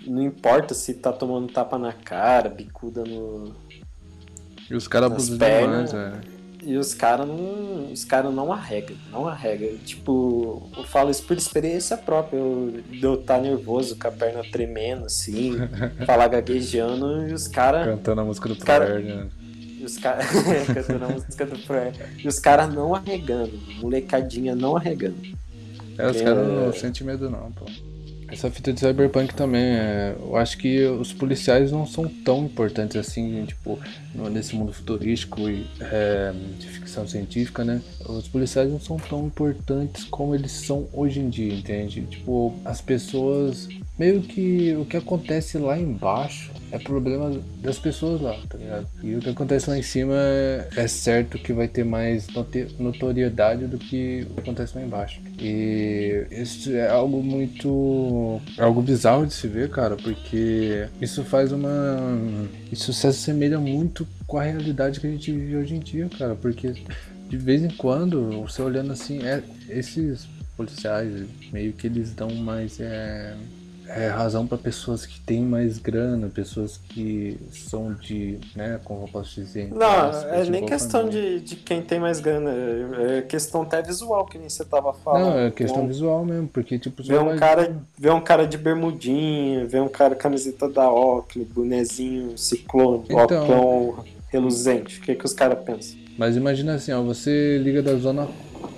não 0.07 0.23
importa 0.23 0.73
se 0.73 0.95
tá 0.95 1.13
tomando 1.13 1.53
tapa 1.53 1.79
na 1.79 1.93
cara, 1.93 2.49
bicuda 2.49 3.05
no. 3.05 3.53
E 4.71 4.75
os 4.75 4.87
caras 4.87 5.11
abusam 5.11 5.39
demais, 5.39 5.93
é. 5.93 6.36
E 6.67 6.77
os 6.77 6.93
caras 6.93 7.29
não. 7.29 7.93
Os 7.93 8.05
caras 8.05 8.35
não 8.35 8.53
arregam, 8.53 8.97
não 9.13 9.29
arregam. 9.29 9.79
Tipo, 9.85 10.69
eu 10.77 10.83
falo 10.83 11.11
isso 11.13 11.23
por 11.23 11.37
experiência 11.37 11.97
própria. 11.97 12.39
Eu, 12.39 12.83
de 12.91 13.03
eu 13.03 13.15
estar 13.15 13.41
nervoso, 13.41 13.97
com 13.97 14.09
a 14.09 14.11
perna 14.11 14.43
tremendo, 14.51 15.07
assim, 15.07 15.55
falar 16.05 16.27
gaguejando, 16.27 17.29
e 17.29 17.33
os 17.33 17.47
caras. 17.47 17.87
Cantando 17.87 18.21
a 18.21 18.25
música 18.25 18.49
do 18.49 18.57
cara- 18.57 18.99
né? 18.99 19.29
E 19.79 19.85
os 19.85 19.97
caras. 19.97 20.27
cantando 20.75 21.05
a 21.05 21.09
música 21.09 21.47
do. 21.47 21.57
E 22.19 22.27
os 22.27 22.41
caras 22.41 22.75
não 22.75 22.97
arregando. 22.97 23.53
Molecadinha 23.81 24.57
não 24.57 24.77
arregando. 24.77 25.17
É, 25.97 26.11
os 26.11 26.21
caras 26.21 26.49
não 26.49 26.73
sentem 26.73 27.07
medo 27.07 27.31
não, 27.31 27.53
pô. 27.53 27.65
Essa 28.29 28.51
fita 28.51 28.73
de 28.73 28.81
Cyberpunk 28.81 29.35
também, 29.35 29.63
é, 29.63 30.17
eu 30.19 30.37
acho 30.37 30.59
que 30.59 30.85
os 30.85 31.13
policiais 31.13 31.71
não 31.71 31.87
são 31.87 32.09
tão 32.09 32.45
importantes 32.45 32.97
assim, 32.97 33.45
tipo, 33.47 33.79
nesse 34.31 34.57
mundo 34.57 34.73
futurístico 34.73 35.49
e 35.49 35.67
é, 35.81 36.33
de 36.59 36.67
ficção 36.69 37.07
científica, 37.07 37.65
né? 37.65 37.81
Os 38.05 38.27
policiais 38.27 38.71
não 38.71 38.81
são 38.81 38.97
tão 38.97 39.27
importantes 39.27 40.05
como 40.05 40.35
eles 40.35 40.53
são 40.53 40.89
hoje 40.93 41.21
em 41.21 41.29
dia, 41.29 41.55
entende? 41.55 42.03
Tipo, 42.03 42.55
as 42.65 42.81
pessoas, 42.81 43.69
meio 43.99 44.21
que 44.21 44.75
o 44.77 44.85
que 44.85 44.97
acontece 44.97 45.59
lá 45.59 45.79
embaixo 45.79 46.53
é 46.71 46.79
problema 46.79 47.41
das 47.63 47.79
pessoas 47.79 48.21
lá, 48.21 48.37
tá 48.49 48.59
ligado? 48.59 48.87
E 49.03 49.15
o 49.15 49.21
que 49.21 49.31
acontece 49.31 49.71
lá 49.71 49.79
em 49.79 49.83
cima 49.83 50.15
é, 50.17 50.69
é 50.77 50.89
certo 50.89 51.39
que 51.39 51.53
vai 51.53 51.69
ter 51.69 51.85
mais 51.85 52.27
notoriedade 52.79 53.67
do 53.67 53.79
que 53.79 54.27
o 54.29 54.35
que 54.35 54.41
acontece 54.41 54.77
lá 54.77 54.85
embaixo. 54.85 55.21
E 55.39 56.27
isso 56.31 56.73
é 56.73 56.89
algo 56.89 57.23
muito. 57.23 58.41
é 58.59 58.63
algo 58.63 58.83
bizarro 58.83 59.27
de 59.27 59.33
se 59.33 59.47
ver, 59.47 59.71
cara, 59.71 59.97
porque 59.97 60.89
isso 61.01 61.25
faz 61.25 61.53
uma. 61.53 61.69
Isso 62.71 62.93
se 62.93 63.07
assemelha 63.07 63.59
muito 63.59 64.07
com 64.27 64.39
a 64.39 64.43
realidade 64.43 65.01
que 65.01 65.07
a 65.07 65.11
gente 65.11 65.31
vive 65.31 65.57
hoje 65.57 65.75
em 65.77 65.81
dia, 65.81 66.09
cara, 66.19 66.35
porque 66.35 66.75
de 67.29 67.37
vez 67.37 67.63
em 67.63 67.71
quando, 67.71 68.43
você 68.43 68.63
olhando 68.63 68.93
assim, 68.93 69.23
é, 69.23 69.43
esses 69.69 70.29
policiais 70.57 71.27
meio 71.53 71.73
que 71.73 71.87
eles 71.87 72.13
dão 72.13 72.35
mais. 72.35 72.81
É, 72.81 73.37
é, 73.89 74.09
razão 74.09 74.47
para 74.47 74.59
pessoas 74.59 75.05
que 75.07 75.21
têm 75.21 75.43
mais 75.43 75.79
grana, 75.79 76.29
pessoas 76.29 76.77
que 76.77 77.39
são 77.51 77.95
de, 77.95 78.39
né, 78.55 78.81
como 78.85 79.05
eu 79.05 79.09
posso 79.09 79.35
dizer, 79.41 79.73
Não, 79.73 80.11
é 80.31 80.45
nem 80.45 80.65
questão 80.65 81.03
família. 81.03 81.39
de, 81.39 81.45
de 81.45 81.57
quem 81.57 81.83
tem 81.83 81.99
mais 82.01 82.21
grana. 82.21 82.51
É 83.19 83.23
questão 83.23 83.63
até 83.63 83.83
visual, 83.83 84.27
que 84.27 84.39
nem 84.39 84.49
você 84.49 84.65
tava 84.65 84.93
falando. 84.93 85.35
Não, 85.35 85.39
é 85.39 85.51
questão 85.51 85.79
Então, 85.83 85.89
visual 85.89 86.25
mesmo, 86.25 86.49
porque 86.49 86.79
tipo, 86.79 87.03
Ver 87.03 87.21
um 87.21 87.27
vai- 87.27 87.39
cara, 87.39 87.77
ver 87.99 88.11
um 88.13 88.21
cara 88.21 88.47
de 88.47 88.57
bermudinha, 88.59 89.67
ver 89.67 89.81
um 89.83 89.89
cara 89.89 90.15
camiseta 90.15 90.69
da 90.69 90.91
Oakley, 90.91 91.45
bonezinho, 91.45 92.37
ciclone, 92.37 93.05
Então. 93.11 93.49
óculos 93.89 94.07
reluzente. 94.29 94.99
O 94.99 95.03
que, 95.03 95.15
que 95.15 95.25
os 95.25 95.33
caras 95.33 95.59
pensam? 95.65 95.97
Mas 96.19 96.37
imagina 96.37 96.75
assim, 96.75 96.93
ó, 96.93 97.03
você 97.03 97.59
liga 97.59 97.83
da 97.83 97.95
zona, 97.97 98.29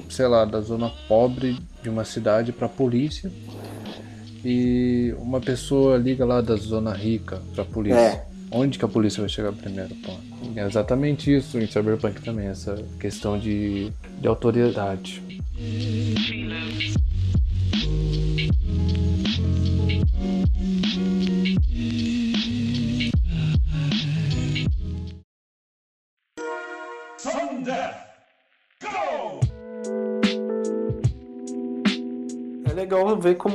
sei 0.08 0.26
lá, 0.26 0.44
da 0.44 0.60
zona 0.60 0.90
pobre 1.08 1.56
de 1.82 1.88
uma 1.88 2.04
cidade 2.04 2.52
pra 2.52 2.68
polícia 2.68 3.30
e 4.44 5.14
uma 5.18 5.40
pessoa 5.40 5.96
liga 5.96 6.24
lá 6.24 6.40
da 6.40 6.56
zona 6.56 6.92
rica 6.92 7.40
pra 7.54 7.64
polícia. 7.64 7.98
É. 7.98 8.28
Onde 8.50 8.78
que 8.78 8.84
a 8.84 8.88
polícia 8.88 9.20
vai 9.20 9.28
chegar 9.28 9.52
primeiro, 9.52 9.94
pô? 9.96 10.12
É 10.56 10.64
exatamente 10.64 11.34
isso 11.34 11.58
em 11.58 11.66
Cyberpunk 11.66 12.22
também, 12.22 12.46
essa 12.46 12.82
questão 12.98 13.38
de, 13.38 13.92
de 14.20 14.26
autoridade. 14.26 15.22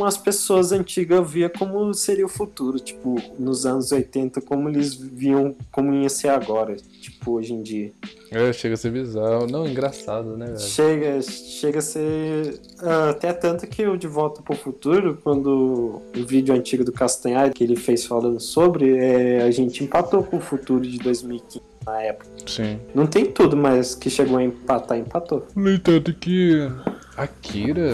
Como 0.03 0.07
as 0.07 0.17
pessoas 0.17 0.74
antigas 0.74 1.31
via 1.31 1.50
como 1.50 1.93
seria 1.93 2.25
o 2.25 2.29
futuro, 2.29 2.77
tipo, 2.77 3.15
nos 3.39 3.65
anos 3.65 3.91
80, 3.91 4.41
como 4.41 4.67
eles 4.67 4.93
viam 4.95 5.55
como 5.72 5.93
ia 5.93 6.10
ser 6.10 6.27
agora, 6.27 6.75
tipo, 6.75 7.31
hoje 7.31 7.53
em 7.53 7.62
dia. 7.62 7.93
É, 8.29 8.51
chega 8.51 8.74
a 8.74 8.77
ser 8.77 8.91
bizarro. 8.91 9.48
Não, 9.48 9.65
engraçado, 9.65 10.36
né, 10.36 10.48
velho? 10.48 10.60
Chega, 10.60 11.22
chega 11.22 11.79
a 11.79 11.81
ser. 11.81 12.60
ah, 12.81 13.12
até 13.12 13.31
tanto 13.31 13.65
que 13.65 13.86
o 13.86 13.95
De 13.95 14.07
Volta 14.07 14.41
pro 14.41 14.55
Futuro, 14.55 15.17
quando 15.24 16.01
o 16.17 16.25
vídeo 16.25 16.53
antigo 16.53 16.83
do 16.83 16.91
Castanhari 16.91 17.53
que 17.53 17.63
ele 17.63 17.77
fez 17.77 18.05
falando 18.05 18.41
sobre, 18.41 18.98
é, 18.98 19.43
a 19.43 19.51
gente 19.51 19.86
empatou 19.86 20.22
com 20.24 20.38
o 20.38 20.41
futuro 20.41 20.81
de 20.81 20.98
2015 20.98 21.63
na 21.86 22.01
época. 22.01 22.29
Sim. 22.45 22.79
Não 22.93 23.05
tem 23.07 23.25
tudo, 23.25 23.55
mas 23.55 23.95
que 23.95 24.10
chegou 24.10 24.38
a 24.38 24.43
empatar, 24.43 24.98
empatou. 24.98 25.48
No 25.55 25.72
entanto 25.72 26.13
que 26.13 26.69
Akira, 27.15 27.93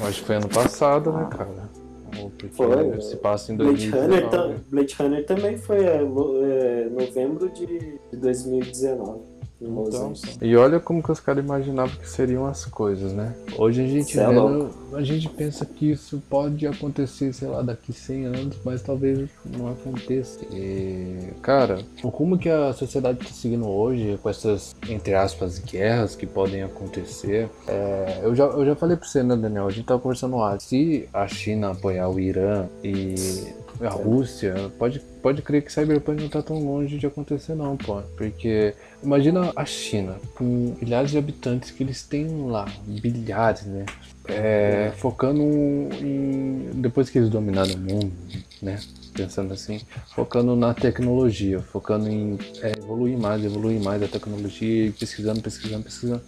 acho 0.00 0.20
que 0.20 0.26
foi 0.26 0.36
ano 0.36 0.48
passado, 0.48 1.12
né, 1.12 1.26
cara? 1.30 1.70
Porque 2.14 2.48
Foi. 2.48 3.00
se 3.00 3.16
passa 3.16 3.52
em 3.52 3.56
Blade 3.56 3.88
Runner, 3.88 4.08
2019. 4.08 4.30
tam- 4.30 4.64
Blade 4.70 4.96
Runner 4.98 5.26
também 5.26 5.56
foi 5.56 5.82
é, 5.84 5.96
é, 5.96 6.88
novembro 6.90 7.48
de 7.50 7.98
2019. 8.12 9.31
Então, 9.62 10.10
Angeles. 10.10 10.38
e 10.42 10.56
olha 10.56 10.80
como 10.80 11.02
que 11.02 11.12
os 11.12 11.20
caras 11.20 11.44
imaginavam 11.44 11.94
que 11.96 12.08
seriam 12.08 12.46
as 12.46 12.64
coisas, 12.64 13.12
né? 13.12 13.34
Hoje 13.56 13.84
a 13.84 13.86
gente 13.86 14.18
é 14.18 14.26
vendo, 14.26 14.70
a 14.94 15.02
gente 15.02 15.28
pensa 15.28 15.64
que 15.64 15.90
isso 15.90 16.22
pode 16.28 16.66
acontecer, 16.66 17.32
sei 17.32 17.48
lá, 17.48 17.62
daqui 17.62 17.92
100 17.92 18.24
anos, 18.26 18.56
mas 18.64 18.82
talvez 18.82 19.28
não 19.44 19.68
aconteça. 19.68 20.40
E, 20.52 21.30
cara, 21.40 21.78
o 22.02 22.08
rumo 22.08 22.38
que 22.38 22.48
a 22.48 22.72
sociedade 22.72 23.20
está 23.22 23.32
seguindo 23.32 23.68
hoje, 23.68 24.18
com 24.22 24.28
essas, 24.28 24.74
entre 24.88 25.14
aspas, 25.14 25.58
guerras 25.58 26.16
que 26.16 26.26
podem 26.26 26.62
acontecer, 26.62 27.48
é, 27.68 28.20
eu, 28.22 28.34
já, 28.34 28.44
eu 28.44 28.64
já 28.66 28.74
falei 28.74 28.96
pra 28.96 29.06
você, 29.06 29.22
né, 29.22 29.36
Daniel? 29.36 29.66
A 29.66 29.70
gente 29.70 29.86
tava 29.86 30.00
conversando 30.00 30.36
lá. 30.36 30.58
Se 30.58 31.08
a 31.12 31.28
China 31.28 31.70
apoiar 31.70 32.08
o 32.08 32.18
Irã 32.18 32.66
e 32.82 33.14
a 33.86 33.90
Rússia, 33.90 34.70
pode, 34.78 35.00
pode 35.22 35.42
crer 35.42 35.62
que 35.62 35.72
Cyberpunk 35.72 36.22
não 36.22 36.28
tá 36.28 36.42
tão 36.42 36.58
longe 36.64 36.98
de 36.98 37.06
acontecer, 37.06 37.54
não, 37.54 37.76
pô. 37.76 38.00
Porque 38.16 38.74
imagina 39.02 39.52
a 39.56 39.64
China, 39.64 40.16
com 40.34 40.74
milhares 40.80 41.10
de 41.10 41.18
habitantes 41.18 41.70
que 41.70 41.82
eles 41.82 42.02
têm 42.02 42.46
lá, 42.50 42.66
bilhares, 42.86 43.64
né? 43.66 43.86
É, 44.28 44.92
focando 44.96 45.42
em. 45.42 46.70
Depois 46.74 47.10
que 47.10 47.18
eles 47.18 47.28
dominaram 47.28 47.74
o 47.74 47.78
mundo, 47.78 48.12
né? 48.60 48.78
Pensando 49.12 49.52
assim, 49.52 49.80
focando 50.14 50.56
na 50.56 50.72
tecnologia, 50.72 51.60
focando 51.60 52.08
em 52.08 52.38
é, 52.62 52.72
evoluir 52.78 53.18
mais, 53.18 53.44
evoluir 53.44 53.80
mais 53.80 54.02
a 54.02 54.08
tecnologia, 54.08 54.92
pesquisando, 54.98 55.42
pesquisando, 55.42 55.82
pesquisando. 55.82 56.22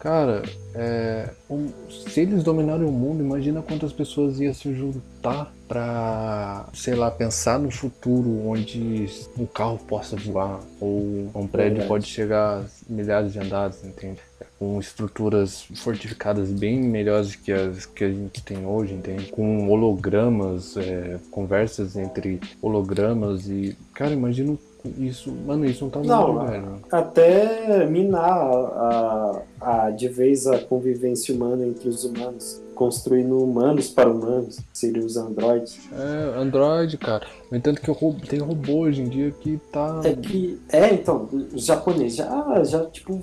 Cara, 0.00 0.42
é, 0.74 1.28
um- 1.50 1.68
se 1.90 2.20
eles 2.20 2.42
dominarem 2.42 2.86
o 2.86 2.90
mundo, 2.90 3.22
imagina 3.22 3.60
quantas 3.60 3.92
pessoas 3.92 4.40
iam 4.40 4.54
se 4.54 4.74
juntar 4.74 5.52
pra, 5.68 6.66
sei 6.72 6.94
lá, 6.94 7.10
pensar 7.10 7.58
no 7.58 7.70
futuro 7.70 8.48
onde 8.48 9.06
um 9.38 9.44
carro 9.44 9.78
possa 9.86 10.16
voar 10.16 10.58
ou 10.80 11.30
um 11.34 11.46
prédio 11.46 11.72
Verdade. 11.72 11.86
pode 11.88 12.06
chegar 12.06 12.60
a 12.60 12.64
milhares 12.88 13.32
de 13.34 13.40
andares, 13.40 13.84
entende? 13.84 14.20
Com 14.58 14.80
estruturas 14.80 15.66
fortificadas 15.76 16.50
bem 16.50 16.80
melhores 16.80 17.36
que 17.36 17.52
as 17.52 17.84
que 17.84 18.02
a 18.04 18.08
gente 18.10 18.42
tem 18.42 18.64
hoje, 18.64 18.94
entende? 18.94 19.30
Com 19.30 19.68
hologramas, 19.68 20.76
é, 20.78 21.18
conversas 21.30 21.94
entre 21.96 22.40
hologramas 22.62 23.46
e, 23.48 23.76
cara, 23.94 24.12
imagina 24.14 24.56
isso, 24.98 25.30
mano, 25.32 25.64
isso 25.64 25.84
não 25.84 25.90
tá 25.90 26.00
Não, 26.00 26.32
longe, 26.32 26.50
velho. 26.52 26.76
Até 26.90 27.86
minar 27.86 28.22
a, 28.40 29.42
a, 29.60 29.86
a- 29.86 29.90
de 29.90 30.08
vez 30.08 30.46
a 30.46 30.58
convivência 30.58 31.34
humana 31.34 31.66
entre 31.66 31.88
os 31.88 32.04
humanos. 32.04 32.60
construindo 32.74 33.36
humanos 33.38 33.90
para 33.90 34.08
humanos, 34.08 34.58
seriam 34.72 35.04
os 35.04 35.14
androides. 35.18 35.78
É, 35.92 36.40
Android, 36.40 36.96
cara. 36.96 37.26
No 37.50 37.58
entanto 37.58 37.78
que 37.78 37.90
ro- 37.90 38.16
tem 38.26 38.38
robô 38.38 38.78
hoje 38.84 39.02
em 39.02 39.08
dia 39.10 39.30
que 39.32 39.58
tá. 39.70 40.00
É 40.02 40.14
que, 40.14 40.58
é, 40.72 40.94
então, 40.94 41.28
os 41.52 41.66
japoneses 41.66 42.16
já, 42.16 42.64
já, 42.64 42.86
tipo, 42.86 43.20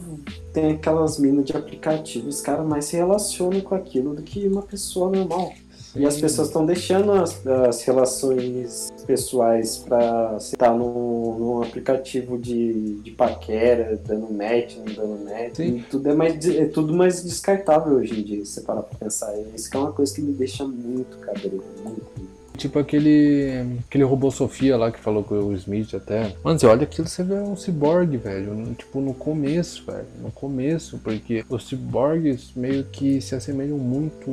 tem 0.54 0.74
aquelas 0.74 1.18
minas 1.18 1.44
de 1.46 1.58
aplicativo, 1.58 2.30
os 2.30 2.40
caras 2.40 2.68
mais 2.68 2.86
se 2.86 2.98
relacionam 2.98 3.60
com 3.62 3.74
aquilo 3.74 4.14
do 4.14 4.22
que 4.22 4.48
uma 4.48 4.62
pessoa 4.62 5.10
normal. 5.10 5.52
E 5.98 6.06
as 6.06 6.20
pessoas 6.20 6.48
estão 6.48 6.66
deixando 6.66 7.12
as, 7.12 7.46
as 7.48 7.82
relações 7.84 8.92
pessoais 9.06 9.78
pra 9.78 10.36
estar 10.40 10.74
num, 10.74 11.38
num 11.40 11.62
aplicativo 11.64 12.38
de, 12.38 12.96
de 12.96 13.12
paquera, 13.12 14.00
dando 14.06 14.32
match, 14.34 14.76
não 14.78 14.86
dando 14.94 15.24
match. 15.26 15.56
Sim. 15.56 15.84
Tudo 15.90 16.10
é, 16.10 16.14
mais, 16.14 16.46
é 16.48 16.66
tudo 16.66 16.94
mais 16.94 17.24
descartável 17.24 17.98
hoje 17.98 18.20
em 18.20 18.24
dia, 18.24 18.46
se 18.46 18.54
você 18.54 18.62
parar 18.62 18.82
pra 18.84 18.98
pensar. 18.98 19.34
Isso 19.56 19.70
que 19.70 19.78
é 19.78 19.80
uma 19.80 19.92
coisa 19.92 20.14
que 20.14 20.22
me 20.22 20.34
deixa 20.34 20.66
muito 20.66 21.18
cabreiro, 21.20 21.64
muito. 21.84 22.28
Tipo 22.58 22.80
aquele. 22.80 23.52
aquele 23.88 24.04
robô 24.04 24.32
Sofia 24.32 24.76
lá 24.76 24.92
que 24.92 25.00
falou 25.00 25.24
com 25.24 25.36
o 25.36 25.54
Smith 25.54 25.94
até. 25.94 26.34
Mano, 26.44 26.58
você 26.60 26.66
olha 26.66 26.84
aquilo, 26.84 27.08
você 27.08 27.22
vê 27.22 27.36
um 27.36 27.56
ciborgue, 27.56 28.18
velho. 28.18 28.56
no- 28.56 28.74
Tipo, 28.74 29.00
no 29.00 29.14
começo, 29.14 29.86
velho. 29.86 30.08
No 30.24 30.32
começo, 30.32 31.00
porque 31.04 31.46
os 31.50 31.68
ciborgues 31.68 32.52
meio 32.56 32.84
que 32.86 33.22
se 33.22 33.36
assemelham 33.36 33.78
muito 33.78 34.32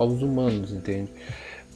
aos 0.00 0.22
humanos, 0.22 0.72
entende? 0.72 1.10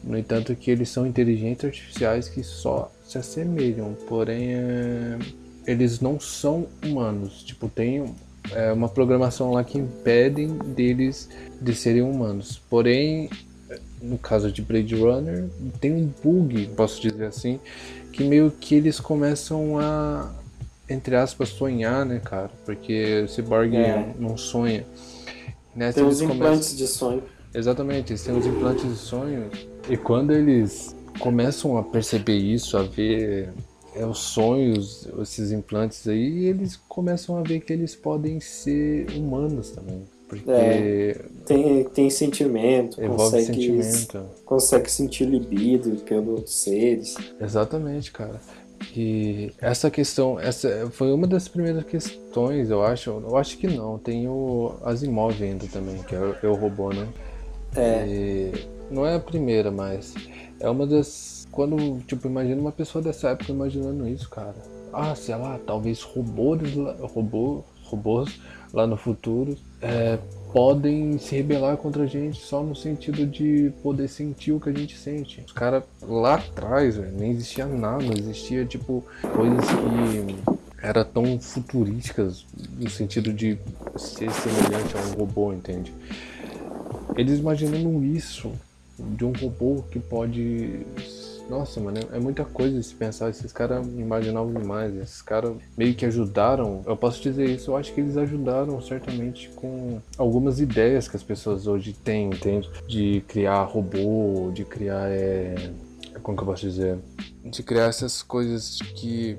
No 0.03 0.19
entanto 0.19 0.55
que 0.57 0.71
eles 0.71 0.89
são 0.89 1.07
inteligências 1.07 1.65
artificiais 1.73 2.29
que 2.29 2.43
só 2.43 2.91
se 3.07 3.17
assemelham, 3.19 3.95
porém 4.09 4.55
é, 4.55 5.19
eles 5.67 6.01
não 6.01 6.19
são 6.19 6.67
humanos. 6.85 7.43
Tipo, 7.43 7.69
tem 7.69 8.15
é, 8.53 8.73
uma 8.73 8.89
programação 8.89 9.53
lá 9.53 9.63
que 9.63 9.79
impedem 9.79 10.49
deles 10.75 11.29
de 11.61 11.75
serem 11.75 12.03
humanos. 12.03 12.61
Porém, 12.69 13.31
no 14.03 14.19
caso 14.19 14.51
de 14.53 14.61
Blade 14.63 14.95
Runner, 14.95 15.49
tem 15.81 15.93
um 15.95 16.11
bug, 16.23 16.67
posso 16.77 17.01
dizer 17.01 17.25
assim, 17.27 17.59
que 18.13 18.25
meio 18.25 18.51
que 18.51 18.75
eles 18.75 19.01
começam 19.01 19.79
a, 19.79 20.31
entre 20.89 21.17
aspas, 21.17 21.49
sonhar, 21.49 22.05
né, 22.05 22.21
cara? 22.23 22.51
Porque 22.67 23.23
o 23.25 23.29
Cyborg 23.29 23.75
É. 23.75 24.13
não 24.19 24.37
sonha. 24.37 24.85
Nessa 25.75 25.95
Tem 26.01 26.05
uns 26.05 26.19
começam- 26.21 26.37
implantes 26.37 26.77
de 26.77 26.87
sonho. 26.87 27.23
Exatamente, 27.55 28.13
eles 28.13 28.23
têm 28.25 28.37
os 28.37 28.47
implantes 28.47 28.85
de 28.85 28.97
sonhos. 28.97 29.67
E 29.89 29.97
quando 29.97 30.33
eles 30.33 30.95
começam 31.21 31.77
a 31.79 31.83
perceber 31.83 32.37
isso, 32.37 32.77
a 32.77 32.83
ver 32.83 33.51
é, 33.95 34.05
os 34.05 34.19
sonhos, 34.19 35.09
esses 35.23 35.53
implantes 35.53 36.07
aí, 36.09 36.47
eles 36.47 36.77
começam 36.89 37.37
a 37.39 37.43
ver 37.43 37.61
que 37.61 37.73
eles 37.73 37.95
podem 37.95 38.41
ser 38.41 39.07
humanos 39.17 39.71
também. 39.71 40.03
Porque 40.29 40.51
É, 40.51 41.21
Tem, 41.47 41.85
tem 41.85 42.11
sentimento, 42.11 42.97
consegue, 43.01 43.45
sentimento. 43.45 44.25
consegue 44.45 44.91
sentir 44.91 45.27
libido 45.27 45.91
pelos 46.03 46.51
seres. 46.51 47.15
Exatamente, 47.41 48.11
cara. 48.11 48.41
E 48.97 49.53
essa 49.61 49.91
questão, 49.91 50.39
essa 50.41 50.89
foi 50.91 51.13
uma 51.13 51.27
das 51.27 51.47
primeiras 51.47 51.85
questões, 51.85 52.71
eu 52.71 52.83
acho. 52.83 53.11
Eu 53.11 53.37
acho 53.37 53.57
que 53.59 53.67
não, 53.69 53.99
tem 53.99 54.29
o 54.29 54.75
Asimov 54.83 55.41
ainda 55.43 55.67
também, 55.69 56.03
que 56.03 56.15
é 56.15 56.37
é 56.43 56.47
o 56.49 56.55
robô, 56.55 56.93
né? 56.93 57.07
É. 57.77 58.07
E 58.07 58.69
não 58.91 59.07
é 59.07 59.15
a 59.17 59.21
primeira, 59.21 59.71
mas 59.71 60.15
é 60.61 60.69
uma 60.69 60.87
das. 60.87 61.47
Quando, 61.51 62.01
tipo, 62.07 62.27
imagina 62.27 62.61
uma 62.61 62.73
pessoa 62.73 63.03
dessa 63.03 63.29
época 63.31 63.53
imaginando 63.53 64.09
isso, 64.09 64.29
cara. 64.29 64.57
Ah, 64.93 65.15
sei 65.15 65.35
lá, 65.37 65.59
talvez 65.67 66.03
robôs, 66.03 66.75
lá- 66.75 66.97
robô, 67.01 67.65
robôs 67.85 68.41
lá 68.73 68.87
no 68.87 68.97
futuro 68.97 69.57
é, 69.81 70.19
podem 70.53 71.17
se 71.19 71.37
rebelar 71.37 71.77
contra 71.77 72.03
a 72.05 72.07
gente 72.07 72.41
só 72.41 72.63
no 72.63 72.75
sentido 72.75 73.25
de 73.27 73.73
poder 73.83 74.09
sentir 74.09 74.53
o 74.53 74.59
que 74.61 74.69
a 74.69 74.73
gente 74.73 74.97
sente. 74.99 75.43
Os 75.47 75.53
caras 75.53 75.85
lá 76.03 76.35
atrás, 76.35 76.97
velho, 76.97 77.13
nem 77.17 77.31
existia 77.33 77.67
nada, 77.67 78.05
existia, 78.19 78.65
tipo, 78.65 79.05
coisas 79.35 79.65
que 79.65 80.85
eram 80.85 81.05
tão 81.05 81.41
futurísticas 81.41 82.45
no 82.79 82.91
sentido 82.91 83.33
de 83.33 83.59
ser 83.97 84.31
semelhante 84.33 84.97
a 84.97 85.01
um 85.01 85.19
robô, 85.21 85.53
entende? 85.53 85.93
Eles 87.17 87.39
imaginando 87.39 88.05
isso 88.05 88.53
de 88.99 89.25
um 89.25 89.33
robô 89.33 89.83
que 89.91 89.99
pode. 89.99 90.81
Nossa, 91.49 91.79
mano, 91.79 91.99
é 92.13 92.19
muita 92.19 92.45
coisa 92.45 92.83
se 92.83 92.95
pensar. 92.95 93.29
Esses 93.29 93.53
caras 93.53 93.87
imaginavam 93.87 94.53
demais. 94.53 94.95
Esses 94.97 95.21
caras 95.21 95.55
meio 95.77 95.95
que 95.95 96.07
ajudaram. 96.07 96.83
Eu 96.87 96.97
posso 96.97 97.21
dizer 97.21 97.49
isso, 97.49 97.73
eu 97.73 97.77
acho 97.77 97.93
que 97.93 98.01
eles 98.01 98.17
ajudaram 98.17 98.81
certamente 98.81 99.51
com 99.55 100.01
algumas 100.17 100.59
ideias 100.59 101.07
que 101.07 101.17
as 101.17 101.23
pessoas 101.23 101.67
hoje 101.67 101.93
têm, 101.93 102.29
entende? 102.29 102.71
De 102.89 103.23
criar 103.29 103.63
robô, 103.65 104.51
de 104.53 104.65
criar. 104.65 105.11
É... 105.11 105.55
Como 106.23 106.37
que 106.37 106.43
eu 106.43 106.47
posso 106.47 106.63
dizer? 106.63 106.99
De 107.45 107.63
criar 107.63 107.87
essas 107.87 108.23
coisas 108.23 108.79
que 108.97 109.37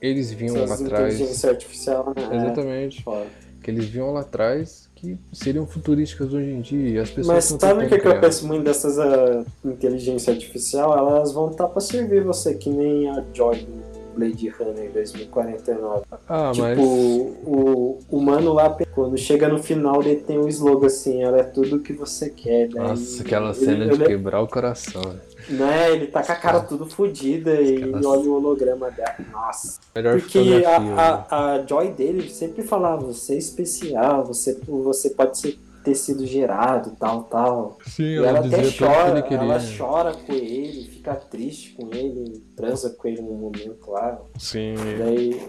eles 0.00 0.30
vinham 0.30 0.56
lá 0.56 0.64
Essas 0.64 0.82
atrás. 0.82 1.14
inteligência 1.14 1.50
artificial, 1.50 2.14
né? 2.14 2.36
Exatamente. 2.36 3.04
É. 3.08 3.26
Que 3.62 3.70
eles 3.70 3.86
viam 3.86 4.12
lá 4.12 4.20
atrás 4.20 4.85
que 4.96 5.16
seriam 5.32 5.66
futurísticas 5.66 6.32
hoje 6.32 6.50
em 6.50 6.60
dia. 6.62 6.88
E 6.88 6.98
as 6.98 7.10
pessoas 7.10 7.26
Mas 7.50 7.60
sabe 7.60 7.84
o 7.84 7.88
que, 7.88 7.98
que 7.98 8.08
eu 8.08 8.18
penso 8.20 8.46
muito 8.46 8.64
dessas 8.64 8.98
ah, 8.98 9.44
inteligência 9.64 10.32
artificial? 10.32 10.96
Elas 10.96 11.32
vão 11.32 11.50
estar 11.50 11.68
pra 11.68 11.80
servir 11.80 12.24
você, 12.24 12.54
que 12.54 12.70
nem 12.70 13.08
a 13.10 13.22
Joy 13.32 13.56
do 13.58 13.96
Blade 14.16 14.48
Runner 14.48 14.90
2049. 14.92 16.02
Ah, 16.26 16.50
tipo, 16.52 16.64
mas. 16.66 16.78
o 16.78 17.98
humano 18.10 18.54
lá, 18.54 18.74
quando 18.94 19.16
chega 19.18 19.46
no 19.48 19.62
final, 19.62 20.02
ele 20.02 20.16
tem 20.16 20.38
um 20.38 20.48
slogan 20.48 20.86
assim, 20.86 21.22
ela 21.22 21.38
é 21.38 21.42
tudo 21.42 21.76
o 21.76 21.80
que 21.80 21.92
você 21.92 22.30
quer. 22.30 22.68
Daí 22.68 22.82
Nossa, 22.88 23.22
aquela 23.22 23.50
ele- 23.50 23.54
cena 23.54 23.86
de 23.86 23.92
ele- 23.94 24.06
quebrar 24.06 24.40
o 24.40 24.48
coração. 24.48 25.02
né? 25.02 25.18
Né, 25.48 25.92
ele 25.92 26.06
tá 26.08 26.22
com 26.24 26.32
a 26.32 26.36
cara 26.36 26.60
tudo 26.60 26.86
fodida 26.86 27.54
e 27.60 27.84
olha 28.04 28.28
o 28.28 28.34
holograma 28.34 28.90
dela. 28.90 29.14
Nossa. 29.30 29.78
Melhor 29.94 30.18
Porque 30.20 30.38
a, 30.66 30.80
né? 30.80 30.94
a, 30.96 31.52
a 31.54 31.66
Joy 31.66 31.92
dele 31.92 32.28
sempre 32.30 32.62
falava, 32.64 33.04
você 33.06 33.34
é 33.34 33.38
especial, 33.38 34.24
você, 34.24 34.58
você 34.66 35.10
pode 35.10 35.38
ser, 35.38 35.56
ter 35.84 35.94
sido 35.94 36.26
gerado, 36.26 36.96
tal, 36.98 37.22
tal. 37.24 37.78
Sim, 37.86 38.02
E 38.02 38.16
ela, 38.16 38.40
até 38.40 38.60
que 38.62 38.76
chora, 38.76 39.22
queria. 39.22 39.38
ela 39.38 39.58
chora 39.78 40.12
com 40.14 40.32
ele, 40.32 40.90
fica 40.90 41.14
triste 41.14 41.74
com 41.74 41.94
ele, 41.94 42.42
transa 42.56 42.90
com 42.90 43.06
ele 43.06 43.22
num 43.22 43.34
momento 43.36 43.88
lá. 43.88 44.20
Sim. 44.36 44.74
Daí, 44.98 45.42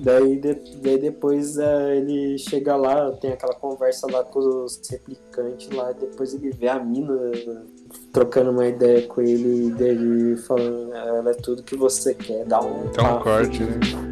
daí, 0.00 0.40
de- 0.40 0.76
daí 0.80 0.98
depois 0.98 1.58
eh, 1.58 1.96
ele 1.98 2.38
chega 2.38 2.74
lá, 2.74 3.12
tem 3.12 3.32
aquela 3.32 3.54
conversa 3.54 4.06
lá 4.10 4.24
com 4.24 4.38
os 4.38 4.80
replicantes 4.88 5.68
lá, 5.70 5.92
depois 5.92 6.32
ele 6.32 6.50
vê 6.52 6.68
a 6.68 6.78
mina 6.82 7.14
trocando 8.12 8.50
uma 8.50 8.66
ideia 8.66 9.06
com 9.06 9.22
ele, 9.22 9.68
e 9.68 9.70
dele 9.70 10.36
falando, 10.36 10.92
ela 10.94 11.30
é 11.30 11.34
tudo 11.34 11.62
que 11.62 11.74
você 11.74 12.14
quer, 12.14 12.44
dá 12.44 12.60
um, 12.60 12.90
Dá 12.92 13.14
um 13.14 13.20
corte, 13.20 13.62
né? 13.62 14.11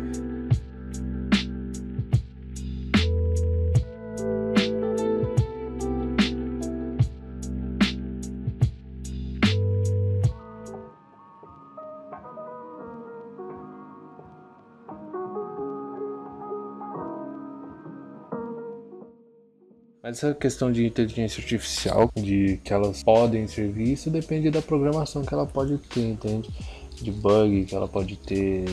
Mas 20.02 20.16
essa 20.16 20.34
questão 20.34 20.72
de 20.72 20.86
inteligência 20.86 21.42
artificial, 21.42 22.10
de 22.16 22.58
que 22.64 22.72
elas 22.72 23.02
podem 23.02 23.46
servir, 23.46 23.92
isso 23.92 24.08
depende 24.08 24.50
da 24.50 24.62
programação 24.62 25.22
que 25.22 25.34
ela 25.34 25.46
pode 25.46 25.76
ter, 25.76 26.00
entende? 26.00 26.48
De 26.94 27.10
bug 27.10 27.66
que 27.66 27.74
ela 27.74 27.86
pode 27.86 28.16
ter 28.16 28.64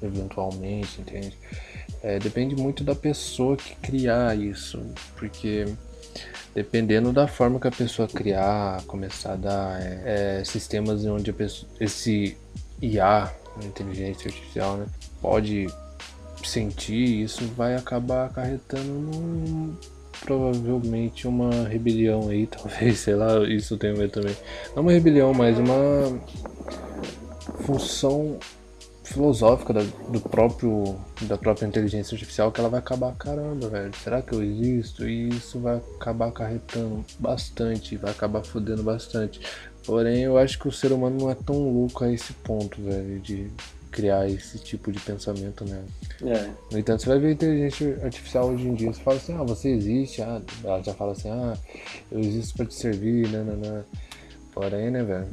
eventualmente, 0.00 1.00
entende? 1.00 1.36
É, 2.00 2.20
depende 2.20 2.54
muito 2.54 2.84
da 2.84 2.94
pessoa 2.94 3.56
que 3.56 3.74
criar 3.76 4.38
isso, 4.38 4.80
porque 5.16 5.66
dependendo 6.54 7.12
da 7.12 7.26
forma 7.26 7.58
que 7.58 7.66
a 7.66 7.72
pessoa 7.72 8.06
criar, 8.06 8.82
começar 8.84 9.32
a 9.32 9.36
dar 9.36 9.82
é, 9.82 10.40
é, 10.40 10.44
sistemas 10.44 11.04
onde 11.04 11.32
pessoa, 11.32 11.70
esse 11.80 12.36
IA, 12.80 13.32
inteligência 13.64 14.28
artificial, 14.28 14.76
né, 14.76 14.86
pode 15.20 15.66
sentir, 16.44 17.22
isso 17.24 17.44
vai 17.56 17.74
acabar 17.74 18.26
acarretando 18.26 18.92
num, 18.92 19.76
provavelmente 20.20 21.26
uma 21.26 21.50
rebelião 21.68 22.28
aí, 22.28 22.46
talvez, 22.50 22.98
sei 22.98 23.14
lá, 23.14 23.38
isso 23.48 23.76
tem 23.76 23.90
a 23.90 23.94
ver 23.94 24.10
também. 24.10 24.36
Não 24.74 24.82
uma 24.82 24.92
rebelião, 24.92 25.32
mas 25.32 25.58
uma 25.58 26.20
função 27.60 28.38
filosófica 29.08 29.72
da, 29.72 29.80
do 30.10 30.20
próprio 30.20 30.96
da 31.22 31.38
própria 31.38 31.66
inteligência 31.66 32.14
artificial 32.14 32.52
que 32.52 32.60
ela 32.60 32.68
vai 32.68 32.78
acabar 32.78 33.14
caramba, 33.14 33.68
velho. 33.68 33.96
Será 33.96 34.20
que 34.20 34.34
eu 34.34 34.42
existo? 34.42 35.08
E 35.08 35.30
isso 35.30 35.58
vai 35.58 35.76
acabar 35.96 36.28
acarretando 36.28 37.04
bastante, 37.18 37.96
vai 37.96 38.10
acabar 38.10 38.44
fodendo 38.44 38.82
bastante. 38.82 39.40
Porém, 39.84 40.24
eu 40.24 40.36
acho 40.36 40.58
que 40.58 40.68
o 40.68 40.72
ser 40.72 40.92
humano 40.92 41.18
não 41.18 41.30
é 41.30 41.34
tão 41.34 41.56
louco 41.56 42.04
a 42.04 42.12
esse 42.12 42.34
ponto, 42.34 42.82
velho, 42.82 43.18
de 43.20 43.50
criar 43.90 44.28
esse 44.28 44.58
tipo 44.58 44.90
de 44.92 45.00
pensamento, 45.00 45.64
né? 45.64 45.82
É. 46.22 46.50
No 46.72 46.78
entanto, 46.78 47.02
você 47.02 47.08
vai 47.08 47.18
ver 47.18 47.32
inteligência 47.32 47.98
artificial 48.02 48.48
hoje 48.50 48.66
em 48.68 48.74
dia, 48.74 48.92
você 48.92 49.00
fala 49.02 49.16
assim, 49.16 49.34
ah, 49.34 49.42
você 49.44 49.68
existe, 49.70 50.22
ah, 50.22 50.40
ela 50.64 50.82
já 50.82 50.94
fala 50.94 51.12
assim, 51.12 51.30
ah, 51.30 51.56
eu 52.10 52.20
existo 52.20 52.56
pra 52.56 52.66
te 52.66 52.74
servir, 52.74 53.28
nananã. 53.30 53.84
Porém, 54.52 54.90
né, 54.90 55.02
velho? 55.02 55.28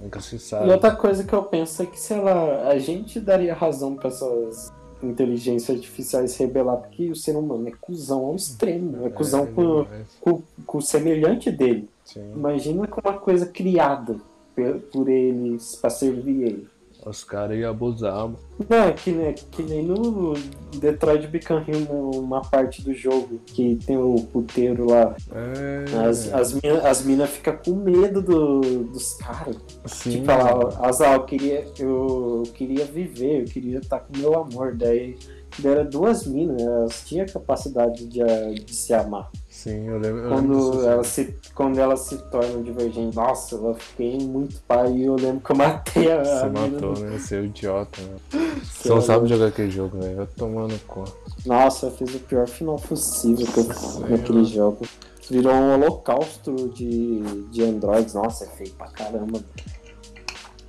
Nunca 0.00 0.20
se 0.20 0.38
sabe. 0.38 0.68
E 0.68 0.72
outra 0.72 0.94
coisa 0.94 1.24
que 1.24 1.32
eu 1.32 1.42
penso 1.44 1.82
é 1.82 1.86
que, 1.86 1.98
sei 1.98 2.20
lá, 2.20 2.68
a 2.68 2.78
gente 2.78 3.18
daria 3.20 3.54
razão 3.54 3.94
pra 3.96 4.08
essas 4.08 4.70
inteligências 5.02 5.76
artificiais 5.76 6.32
se 6.32 6.38
rebelar, 6.40 6.76
porque 6.78 7.10
o 7.10 7.16
ser 7.16 7.36
humano 7.36 7.68
é 7.68 7.72
cuzão 7.80 8.26
ao 8.26 8.36
extremo, 8.36 9.06
é 9.06 9.10
cuzão 9.10 9.44
É, 9.44 9.46
com, 9.46 9.86
com, 10.20 10.42
com 10.66 10.78
o 10.78 10.82
semelhante 10.82 11.50
dele. 11.50 11.88
Sim. 12.04 12.32
Imagina 12.34 12.86
com 12.86 13.00
uma 13.00 13.18
coisa 13.18 13.46
criada 13.46 14.16
pe- 14.54 14.80
por 14.92 15.08
eles 15.08 15.76
pra 15.76 15.90
servir 15.90 16.42
ele. 16.42 16.68
Os 17.06 17.22
caras 17.22 17.56
iam 17.56 17.70
abusar. 17.70 18.28
Não, 18.68 18.76
é 18.76 18.92
que, 18.92 19.12
nem- 19.12 19.32
que 19.34 19.62
nem 19.62 19.84
no 19.84 20.34
Detroit 20.80 21.28
Become 21.28 21.64
Human, 21.68 22.18
uma 22.18 22.40
parte 22.42 22.82
do 22.82 22.92
jogo 22.92 23.38
que 23.46 23.76
tem 23.86 23.96
o 23.96 24.16
puteiro 24.32 24.90
lá. 24.90 25.14
É. 25.32 25.84
As, 26.08 26.32
as 26.34 26.52
minas 26.54 26.84
as 26.84 27.04
mina 27.04 27.26
ficam 27.28 27.56
com 27.64 27.74
medo 27.76 28.20
do, 28.20 28.60
dos 28.84 29.14
caras. 29.14 29.56
Tipo, 30.02 30.30
ela, 30.32 30.86
Azal, 30.86 31.12
eu 31.14 31.24
queria, 31.24 31.64
eu 31.78 32.42
queria 32.54 32.84
viver, 32.84 33.42
eu 33.42 33.44
queria 33.44 33.78
estar 33.78 34.00
com 34.00 34.18
meu 34.18 34.34
amor. 34.34 34.74
Daí 34.74 35.16
deram 35.58 35.88
duas 35.88 36.26
minas, 36.26 36.60
elas 36.62 37.02
tinham 37.06 37.26
capacidade 37.26 38.06
de, 38.06 38.20
de 38.64 38.74
se 38.74 38.92
amar. 38.94 39.30
Sim, 39.48 39.86
eu 39.88 39.98
lembro. 39.98 40.22
eu 40.24 40.28
Quando 40.28 40.70
disso, 40.70 40.86
elas, 40.88 41.06
se, 41.06 41.34
quando 41.54 41.78
elas 41.78 42.00
se 42.00 42.18
tornam 42.30 42.62
divergentes, 42.62 43.14
nossa, 43.14 43.54
eu 43.54 43.74
fiquei 43.74 44.18
muito 44.18 44.60
pai 44.68 44.92
e 44.92 45.04
eu 45.04 45.16
lembro 45.16 45.40
que 45.40 45.50
eu 45.52 45.56
matei 45.56 46.12
a, 46.12 46.22
Você 46.24 46.44
a 46.44 46.48
matou, 46.50 46.92
do- 46.94 47.00
né? 47.00 47.18
Você 47.18 47.36
é 47.36 47.40
um 47.40 47.44
idiota, 47.46 48.00
né? 48.02 48.16
Você 48.62 48.88
não 48.90 48.96
lá. 48.96 49.02
sabe 49.02 49.28
jogar 49.28 49.46
aquele 49.46 49.70
jogo, 49.70 49.98
velho. 49.98 50.16
Vai 50.16 50.26
tomar 50.26 50.68
no 50.68 50.78
cu. 50.80 51.04
Nossa, 51.46 51.86
eu 51.86 51.90
fiz 51.92 52.14
o 52.14 52.18
pior 52.20 52.46
final 52.46 52.76
possível 52.76 53.46
que 53.46 53.60
eu 53.60 54.08
naquele 54.10 54.44
jogo. 54.44 54.86
Virou 55.30 55.52
um 55.54 55.74
holocausto 55.74 56.54
de, 56.74 57.20
de 57.50 57.62
androids. 57.64 58.14
Nossa, 58.14 58.44
é 58.44 58.48
feio 58.48 58.70
pra 58.74 58.86
caramba. 58.88 59.40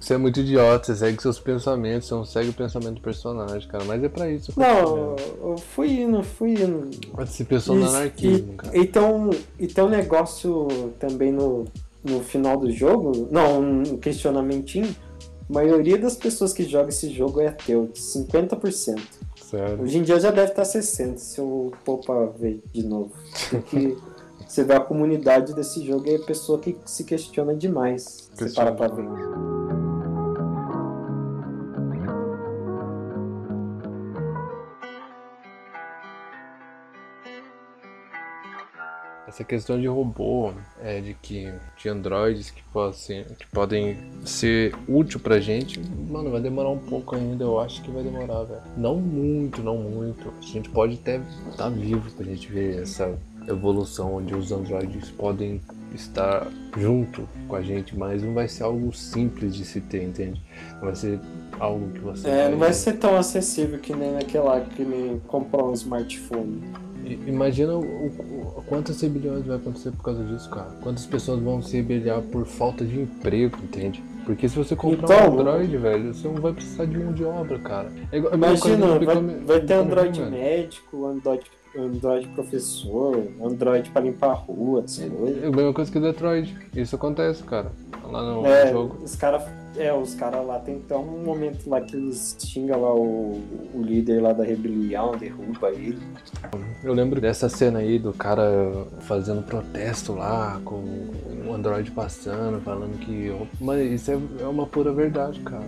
Você 0.07 0.13
é 0.13 0.17
muito 0.17 0.39
idiota, 0.39 0.85
você 0.85 0.95
segue 0.95 1.21
seus 1.21 1.37
pensamentos, 1.37 2.07
você 2.07 2.13
não 2.15 2.23
segue 2.23 2.49
o 2.51 2.53
pensamento 2.53 2.93
do 2.93 3.01
personagem, 3.01 3.67
cara. 3.67 3.83
Mas 3.83 4.01
é 4.01 4.07
pra 4.07 4.31
isso. 4.31 4.53
Não, 4.55 5.17
eu 5.41 5.57
fui 5.57 5.89
indo, 5.99 6.23
fui 6.23 6.51
indo. 6.53 6.89
Mas 7.13 7.31
Você 7.31 7.43
pensou 7.43 7.75
no 7.75 7.83
Isso, 7.83 7.93
anarquismo, 7.93 8.53
cara. 8.53 8.77
e, 8.77 8.87
tem 8.87 9.01
um, 9.01 9.29
e 9.59 9.67
tem 9.67 9.83
um 9.83 9.89
negócio 9.89 10.93
também 10.97 11.33
no, 11.33 11.65
no 12.05 12.21
final 12.21 12.55
do 12.55 12.71
jogo, 12.71 13.27
não, 13.29 13.59
um 13.59 13.83
questionamentinho. 13.97 14.95
A 15.49 15.53
maioria 15.53 15.97
das 15.97 16.15
pessoas 16.15 16.53
que 16.53 16.63
jogam 16.63 16.87
esse 16.87 17.09
jogo 17.09 17.41
é 17.41 17.47
ateu, 17.47 17.89
50%. 17.93 19.01
Sério. 19.35 19.83
Hoje 19.83 19.97
em 19.97 20.03
dia 20.03 20.21
já 20.21 20.31
deve 20.31 20.51
estar 20.51 20.63
60%, 20.63 21.17
se 21.17 21.37
eu 21.37 21.73
pôr 21.83 21.97
pra 21.97 22.27
ver 22.27 22.63
de 22.73 22.81
novo. 22.81 23.11
Porque 23.49 23.97
você 24.47 24.63
vê 24.63 24.73
a 24.73 24.79
comunidade 24.79 25.53
desse 25.53 25.85
jogo 25.85 26.07
e 26.07 26.15
é 26.15 26.17
pessoa 26.19 26.59
que 26.59 26.77
se 26.85 27.03
questiona 27.03 27.53
demais. 27.53 28.29
Você 28.33 28.49
para 28.55 28.71
Questiona. 28.71 28.71
pra 28.71 28.87
ver. 28.87 29.46
Essa 39.37 39.43
questão 39.43 39.79
de 39.79 39.85
robô, 39.85 40.51
é, 40.81 40.99
de 40.99 41.13
que 41.13 41.53
de 41.77 41.87
androides 41.87 42.49
que, 42.49 42.63
possam, 42.73 43.23
que 43.37 43.45
podem 43.53 43.95
ser 44.25 44.73
útil 44.89 45.19
pra 45.19 45.39
gente, 45.39 45.79
mano, 46.09 46.31
vai 46.31 46.41
demorar 46.41 46.69
um 46.69 46.79
pouco 46.79 47.15
ainda, 47.15 47.43
eu 47.43 47.59
acho 47.59 47.83
que 47.83 47.91
vai 47.91 48.01
demorar, 48.01 48.45
velho. 48.45 48.61
Não 48.75 48.95
muito, 48.95 49.61
não 49.61 49.77
muito. 49.77 50.33
A 50.39 50.41
gente 50.41 50.71
pode 50.71 50.95
até 50.95 51.21
estar 51.51 51.69
vivo 51.69 52.09
pra 52.13 52.25
gente 52.25 52.51
ver 52.51 52.81
essa 52.81 53.15
evolução 53.47 54.15
onde 54.15 54.33
os 54.33 54.51
androides 54.51 55.11
podem 55.11 55.61
estar 55.93 56.47
junto 56.75 57.29
com 57.47 57.55
a 57.55 57.61
gente, 57.61 57.95
mas 57.95 58.23
não 58.23 58.33
vai 58.33 58.47
ser 58.47 58.63
algo 58.63 58.91
simples 58.91 59.55
de 59.55 59.63
se 59.63 59.81
ter, 59.81 60.01
entende? 60.01 60.41
Não 60.73 60.81
vai 60.81 60.95
ser 60.95 61.19
algo 61.59 61.91
que 61.91 61.99
você 61.99 62.27
É, 62.27 62.49
não 62.49 62.57
vai 62.57 62.73
ser 62.73 62.93
tão 62.93 63.15
acessível 63.15 63.77
que 63.77 63.95
nem 63.95 64.13
naquela 64.13 64.61
que 64.61 64.83
nem 64.83 65.19
comprar 65.27 65.63
um 65.63 65.73
smartphone. 65.73 66.86
Imagina 67.27 67.73
o, 67.75 67.79
o- 67.81 68.63
quantas 68.67 68.99
rebeliões 69.01 69.45
vai 69.45 69.55
acontecer 69.57 69.91
por 69.91 70.03
causa 70.03 70.23
disso, 70.23 70.49
cara. 70.49 70.69
Quantas 70.81 71.05
pessoas 71.05 71.39
vão 71.41 71.61
se 71.61 71.77
rebeliar 71.77 72.21
por 72.21 72.45
falta 72.45 72.83
de 72.85 72.99
emprego, 73.01 73.57
entende? 73.63 74.03
Porque 74.25 74.49
se 74.49 74.57
você 74.57 74.75
comprar 74.75 75.03
Então, 75.23 75.35
um 75.35 75.39
Android, 75.39 75.77
velho, 75.77 76.13
você 76.13 76.27
não 76.27 76.35
vai 76.41 76.51
precisar 76.53 76.85
de 76.85 76.97
mão 76.97 77.13
de 77.13 77.23
obra, 77.23 77.57
cara. 77.59 77.89
É 78.11 78.17
igual- 78.17 78.33
é 78.33 78.35
Imagina, 78.35 78.87
vai, 78.87 78.99
Become- 78.99 79.33
vai 79.45 79.59
ter 79.61 79.67
Become 79.67 79.81
Android 79.91 80.21
Human. 80.21 80.31
médico, 80.31 81.05
Android, 81.05 81.43
Android 81.77 82.27
professor, 82.29 83.23
Android 83.41 83.89
pra 83.91 84.01
limpar 84.01 84.29
a 84.31 84.33
rua, 84.33 84.83
essas 84.83 85.09
coisas. 85.09 85.43
É 85.43 85.47
a 85.47 85.51
mesma 85.51 85.73
coisa 85.73 85.91
que 85.91 85.99
Detroit. 85.99 86.57
Isso 86.75 86.95
acontece, 86.95 87.43
cara. 87.43 87.71
Lá 88.03 88.21
no 88.23 88.45
É, 88.45 88.71
jogo. 88.71 88.97
os 89.03 89.15
caras 89.15 89.43
é, 89.77 89.93
os 89.93 90.15
cara 90.15 90.41
lá 90.41 90.59
tem 90.59 90.77
até 90.77 90.95
um 90.95 91.23
momento 91.23 91.69
lá 91.69 91.81
que 91.81 91.95
eles 91.95 92.35
xingam 92.39 92.81
lá 92.81 92.93
o, 92.93 93.41
o 93.73 93.81
líder 93.81 94.21
lá 94.21 94.33
da 94.33 94.43
rebelião, 94.43 95.11
derruba 95.17 95.69
ele. 95.69 95.99
Eu 96.83 96.93
lembro 96.93 97.21
dessa 97.21 97.47
cena 97.49 97.79
aí 97.79 97.99
do 97.99 98.13
cara 98.13 98.43
fazendo 99.01 99.43
protesto 99.43 100.13
lá, 100.13 100.59
com 100.63 100.83
o 101.47 101.53
Android 101.53 101.91
passando, 101.91 102.61
falando 102.61 102.97
que. 102.99 103.31
Mano, 103.59 103.83
isso 103.83 104.11
é, 104.11 104.19
é 104.41 104.47
uma 104.47 104.65
pura 104.65 104.91
verdade, 104.91 105.39
cara. 105.41 105.67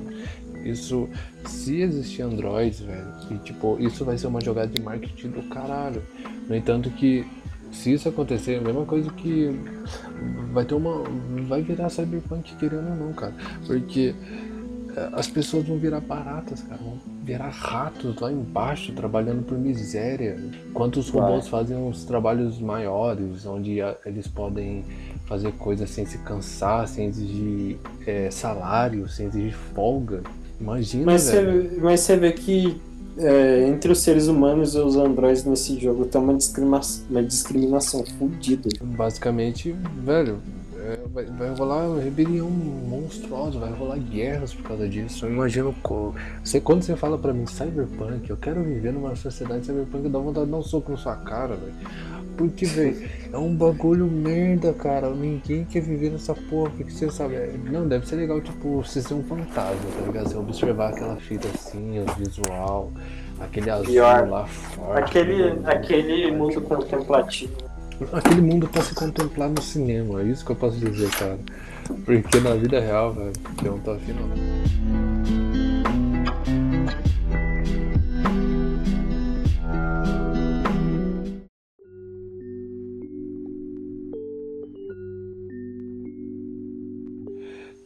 Isso, 0.64 1.08
se 1.46 1.82
existir 1.82 2.22
Androids, 2.22 2.82
velho, 2.82 3.08
e 3.32 3.38
tipo, 3.38 3.78
isso 3.80 4.04
vai 4.04 4.18
ser 4.18 4.28
uma 4.28 4.42
jogada 4.42 4.68
de 4.68 4.82
marketing 4.82 5.30
do 5.30 5.44
caralho. 5.44 6.04
No 6.48 6.56
entanto 6.56 6.90
que 6.92 7.26
se 7.72 7.94
isso 7.94 8.10
acontecer, 8.10 8.54
é 8.54 8.58
a 8.58 8.62
mesma 8.62 8.86
coisa 8.86 9.10
que 9.12 9.50
vai 10.52 10.66
ter 10.66 10.74
uma. 10.76 11.04
Vai 11.48 11.62
virar 11.62 11.90
cyberpunk 11.90 12.56
querendo 12.56 12.90
ou 12.90 12.96
não, 13.08 13.14
cara. 13.14 13.34
Porque 13.66 14.14
é, 14.96 15.10
as 15.14 15.28
pessoas 15.28 15.66
vão 15.66 15.78
virar 15.78 16.00
baratas, 16.02 16.62
cara. 16.64 16.80
Vão 16.82 17.00
virar 17.24 17.50
ratos 17.50 18.20
lá 18.20 18.32
embaixo, 18.32 18.92
trabalhando 18.94 19.44
por 19.44 19.58
miséria. 19.58 20.38
Enquanto 20.70 20.98
os 20.98 21.10
robôs 21.10 21.48
fazem 21.48 21.78
os 21.88 22.04
trabalhos 22.06 22.60
maiores, 22.60 23.46
onde 23.46 23.82
a- 23.82 23.96
eles 24.06 24.28
podem 24.28 24.84
fazer 25.26 25.52
coisas 25.54 25.90
sem 25.92 26.06
se 26.06 26.18
cansar, 26.20 26.88
sem 26.88 27.06
exigir 27.06 27.78
é, 28.08 28.32
salário, 28.32 29.08
sem 29.08 29.28
exigir 29.28 29.54
folga. 29.76 30.22
Imagina, 30.60 31.06
Mas 31.06 31.30
velho. 31.30 31.70
você, 31.70 31.80
mas 31.82 32.00
você 32.02 32.18
vê 32.18 32.32
que 32.34 32.82
é, 33.20 33.68
entre 33.68 33.92
os 33.92 34.00
seres 34.00 34.28
humanos 34.28 34.74
e 34.76 34.80
os 34.80 34.96
androides 34.96 35.44
nesse 35.44 35.78
jogo 35.80 36.06
tem 36.06 36.22
uma, 36.22 36.34
discrimina 36.34 36.80
uma 37.10 37.24
discriminação. 37.24 38.04
Basicamente, 38.82 39.76
velho, 40.04 40.40
vai, 41.14 41.26
vai 41.26 41.50
rolar 41.54 41.98
rebelião 42.00 42.50
monstruosa, 42.50 43.60
vai 43.60 43.72
rolar 43.72 43.98
guerras 43.98 44.54
por 44.54 44.64
causa 44.64 44.88
disso. 44.88 45.26
Eu 45.26 45.32
imagino. 45.32 45.76
Você, 46.44 46.60
quando 46.60 46.84
você 46.84 46.96
fala 46.96 47.18
pra 47.18 47.34
mim 47.34 47.46
cyberpunk, 47.46 48.30
eu 48.30 48.38
quero 48.38 48.64
viver 48.64 48.94
numa 48.94 49.16
sociedade 49.16 49.66
cyberpunk, 49.66 50.08
dá 50.10 50.20
vontade 50.20 50.46
de 50.46 50.52
dar 50.52 50.58
um 50.58 50.64
soco 50.64 50.92
na 50.92 50.98
sua 50.98 51.16
cara, 51.18 51.56
velho. 51.56 51.74
Porque, 52.38 52.66
velho, 52.66 53.10
é 53.34 53.38
um 53.38 53.54
bagulho 53.54 54.06
merda, 54.06 54.72
cara. 54.72 55.10
Ninguém 55.10 55.66
quer 55.66 55.82
viver 55.82 56.10
nessa 56.12 56.34
porra, 56.34 56.70
porque 56.70 56.90
você 56.92 57.12
sabe. 57.12 57.36
é- 57.36 57.54
Não, 57.66 57.86
deve 57.86 58.08
ser 58.08 58.16
legal, 58.16 58.40
tipo, 58.40 58.78
você 58.82 59.02
ser 59.02 59.14
um 59.14 59.24
fantasma, 59.24 59.76
tá 60.00 60.06
ligado? 60.06 60.30
Você 60.30 60.38
observar 60.38 60.92
aquela 60.92 61.18
fita 61.18 61.50
assim, 61.54 62.00
o 62.00 62.06
visual, 62.14 62.94
aquele 63.42 63.70
azul 63.70 63.88
Pior. 63.88 64.30
lá 64.30 64.46
forte. 64.48 65.00
Aquele, 65.04 65.54
né? 65.56 65.72
aquele 65.74 66.32
mundo 66.32 66.62
contemplativo. 66.62 67.69
Aquele 68.14 68.42
mundo 68.42 68.68
pra 68.68 68.82
se 68.82 68.96
contemplar 68.96 69.50
no 69.50 69.62
cinema, 69.62 70.22
é 70.22 70.26
isso 70.26 70.46
que 70.46 70.52
eu 70.52 70.56
posso 70.56 70.78
dizer, 70.78 71.10
cara. 71.12 71.38
Porque 72.06 72.40
na 72.40 72.56
vida 72.56 72.80
real, 72.80 73.14
velho, 73.14 73.34
eu 73.64 73.72
não 73.72 73.80
tô 73.80 73.92
afim 73.92 74.14
não. 74.14 74.30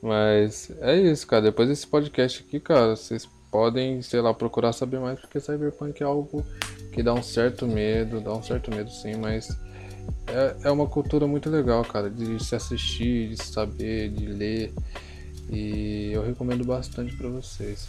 Mas 0.02 0.72
é 0.82 0.96
isso, 0.96 1.26
cara. 1.26 1.44
Depois 1.44 1.70
desse 1.70 1.88
podcast 1.88 2.46
aqui, 2.48 2.60
cara, 2.60 2.96
vocês 2.96 3.28
podem, 3.50 4.02
sei 4.02 4.22
lá, 4.22 4.34
procurar 4.34 4.74
saber 4.74 5.00
mais, 5.00 5.20
porque 5.20 5.40
Cyberpunk 5.40 6.04
é 6.04 6.06
algo 6.06 6.46
que 6.92 7.02
dá 7.02 7.14
um 7.14 7.24
certo 7.24 7.66
medo, 7.66 8.22
dá 8.22 8.34
um 8.34 8.44
certo 8.44 8.70
medo 8.70 8.92
sim, 8.92 9.16
mas 9.16 9.48
é, 10.28 10.68
é 10.68 10.72
uma 10.72 10.88
cultura 10.88 11.28
muito 11.28 11.50
legal, 11.50 11.84
cara, 11.84 12.10
de 12.10 12.44
se 12.44 12.56
assistir, 12.56 13.30
de 13.30 13.44
saber, 13.44 14.10
de 14.10 14.26
ler. 14.26 14.74
E 15.50 16.12
eu 16.12 16.24
recomendo 16.24 16.64
bastante 16.66 17.16
pra 17.16 17.30
vocês. 17.30 17.88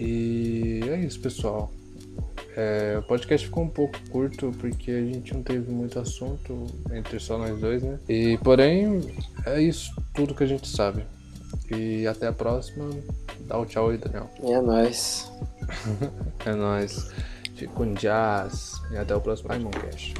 E 0.00 0.80
é 0.88 1.00
isso, 1.00 1.20
pessoal. 1.20 1.70
É, 2.56 2.96
o 2.98 3.02
podcast 3.02 3.46
ficou 3.46 3.64
um 3.64 3.68
pouco 3.68 3.98
curto 4.10 4.52
porque 4.60 4.90
a 4.90 5.00
gente 5.00 5.32
não 5.32 5.42
teve 5.42 5.70
muito 5.70 5.98
assunto 5.98 6.66
entre 6.92 7.18
só 7.18 7.38
nós 7.38 7.58
dois, 7.58 7.82
né? 7.82 7.98
E 8.08 8.36
porém, 8.38 9.00
é 9.46 9.60
isso 9.60 9.90
tudo 10.14 10.34
que 10.34 10.44
a 10.44 10.46
gente 10.46 10.68
sabe. 10.68 11.04
E 11.70 12.06
até 12.06 12.26
a 12.26 12.32
próxima. 12.32 12.90
Dá 13.46 13.58
o 13.58 13.66
tchau 13.66 13.90
aí, 13.90 13.98
Daniel. 13.98 14.30
É 14.42 14.60
nóis. 14.60 15.30
É 16.44 16.54
nóis. 16.54 17.10
Fica 17.54 17.72
com 17.72 17.94
jazz. 17.94 18.72
E 18.90 18.96
até 18.96 19.14
o 19.14 19.20
próximo 19.20 19.48
Cash. 19.70 20.14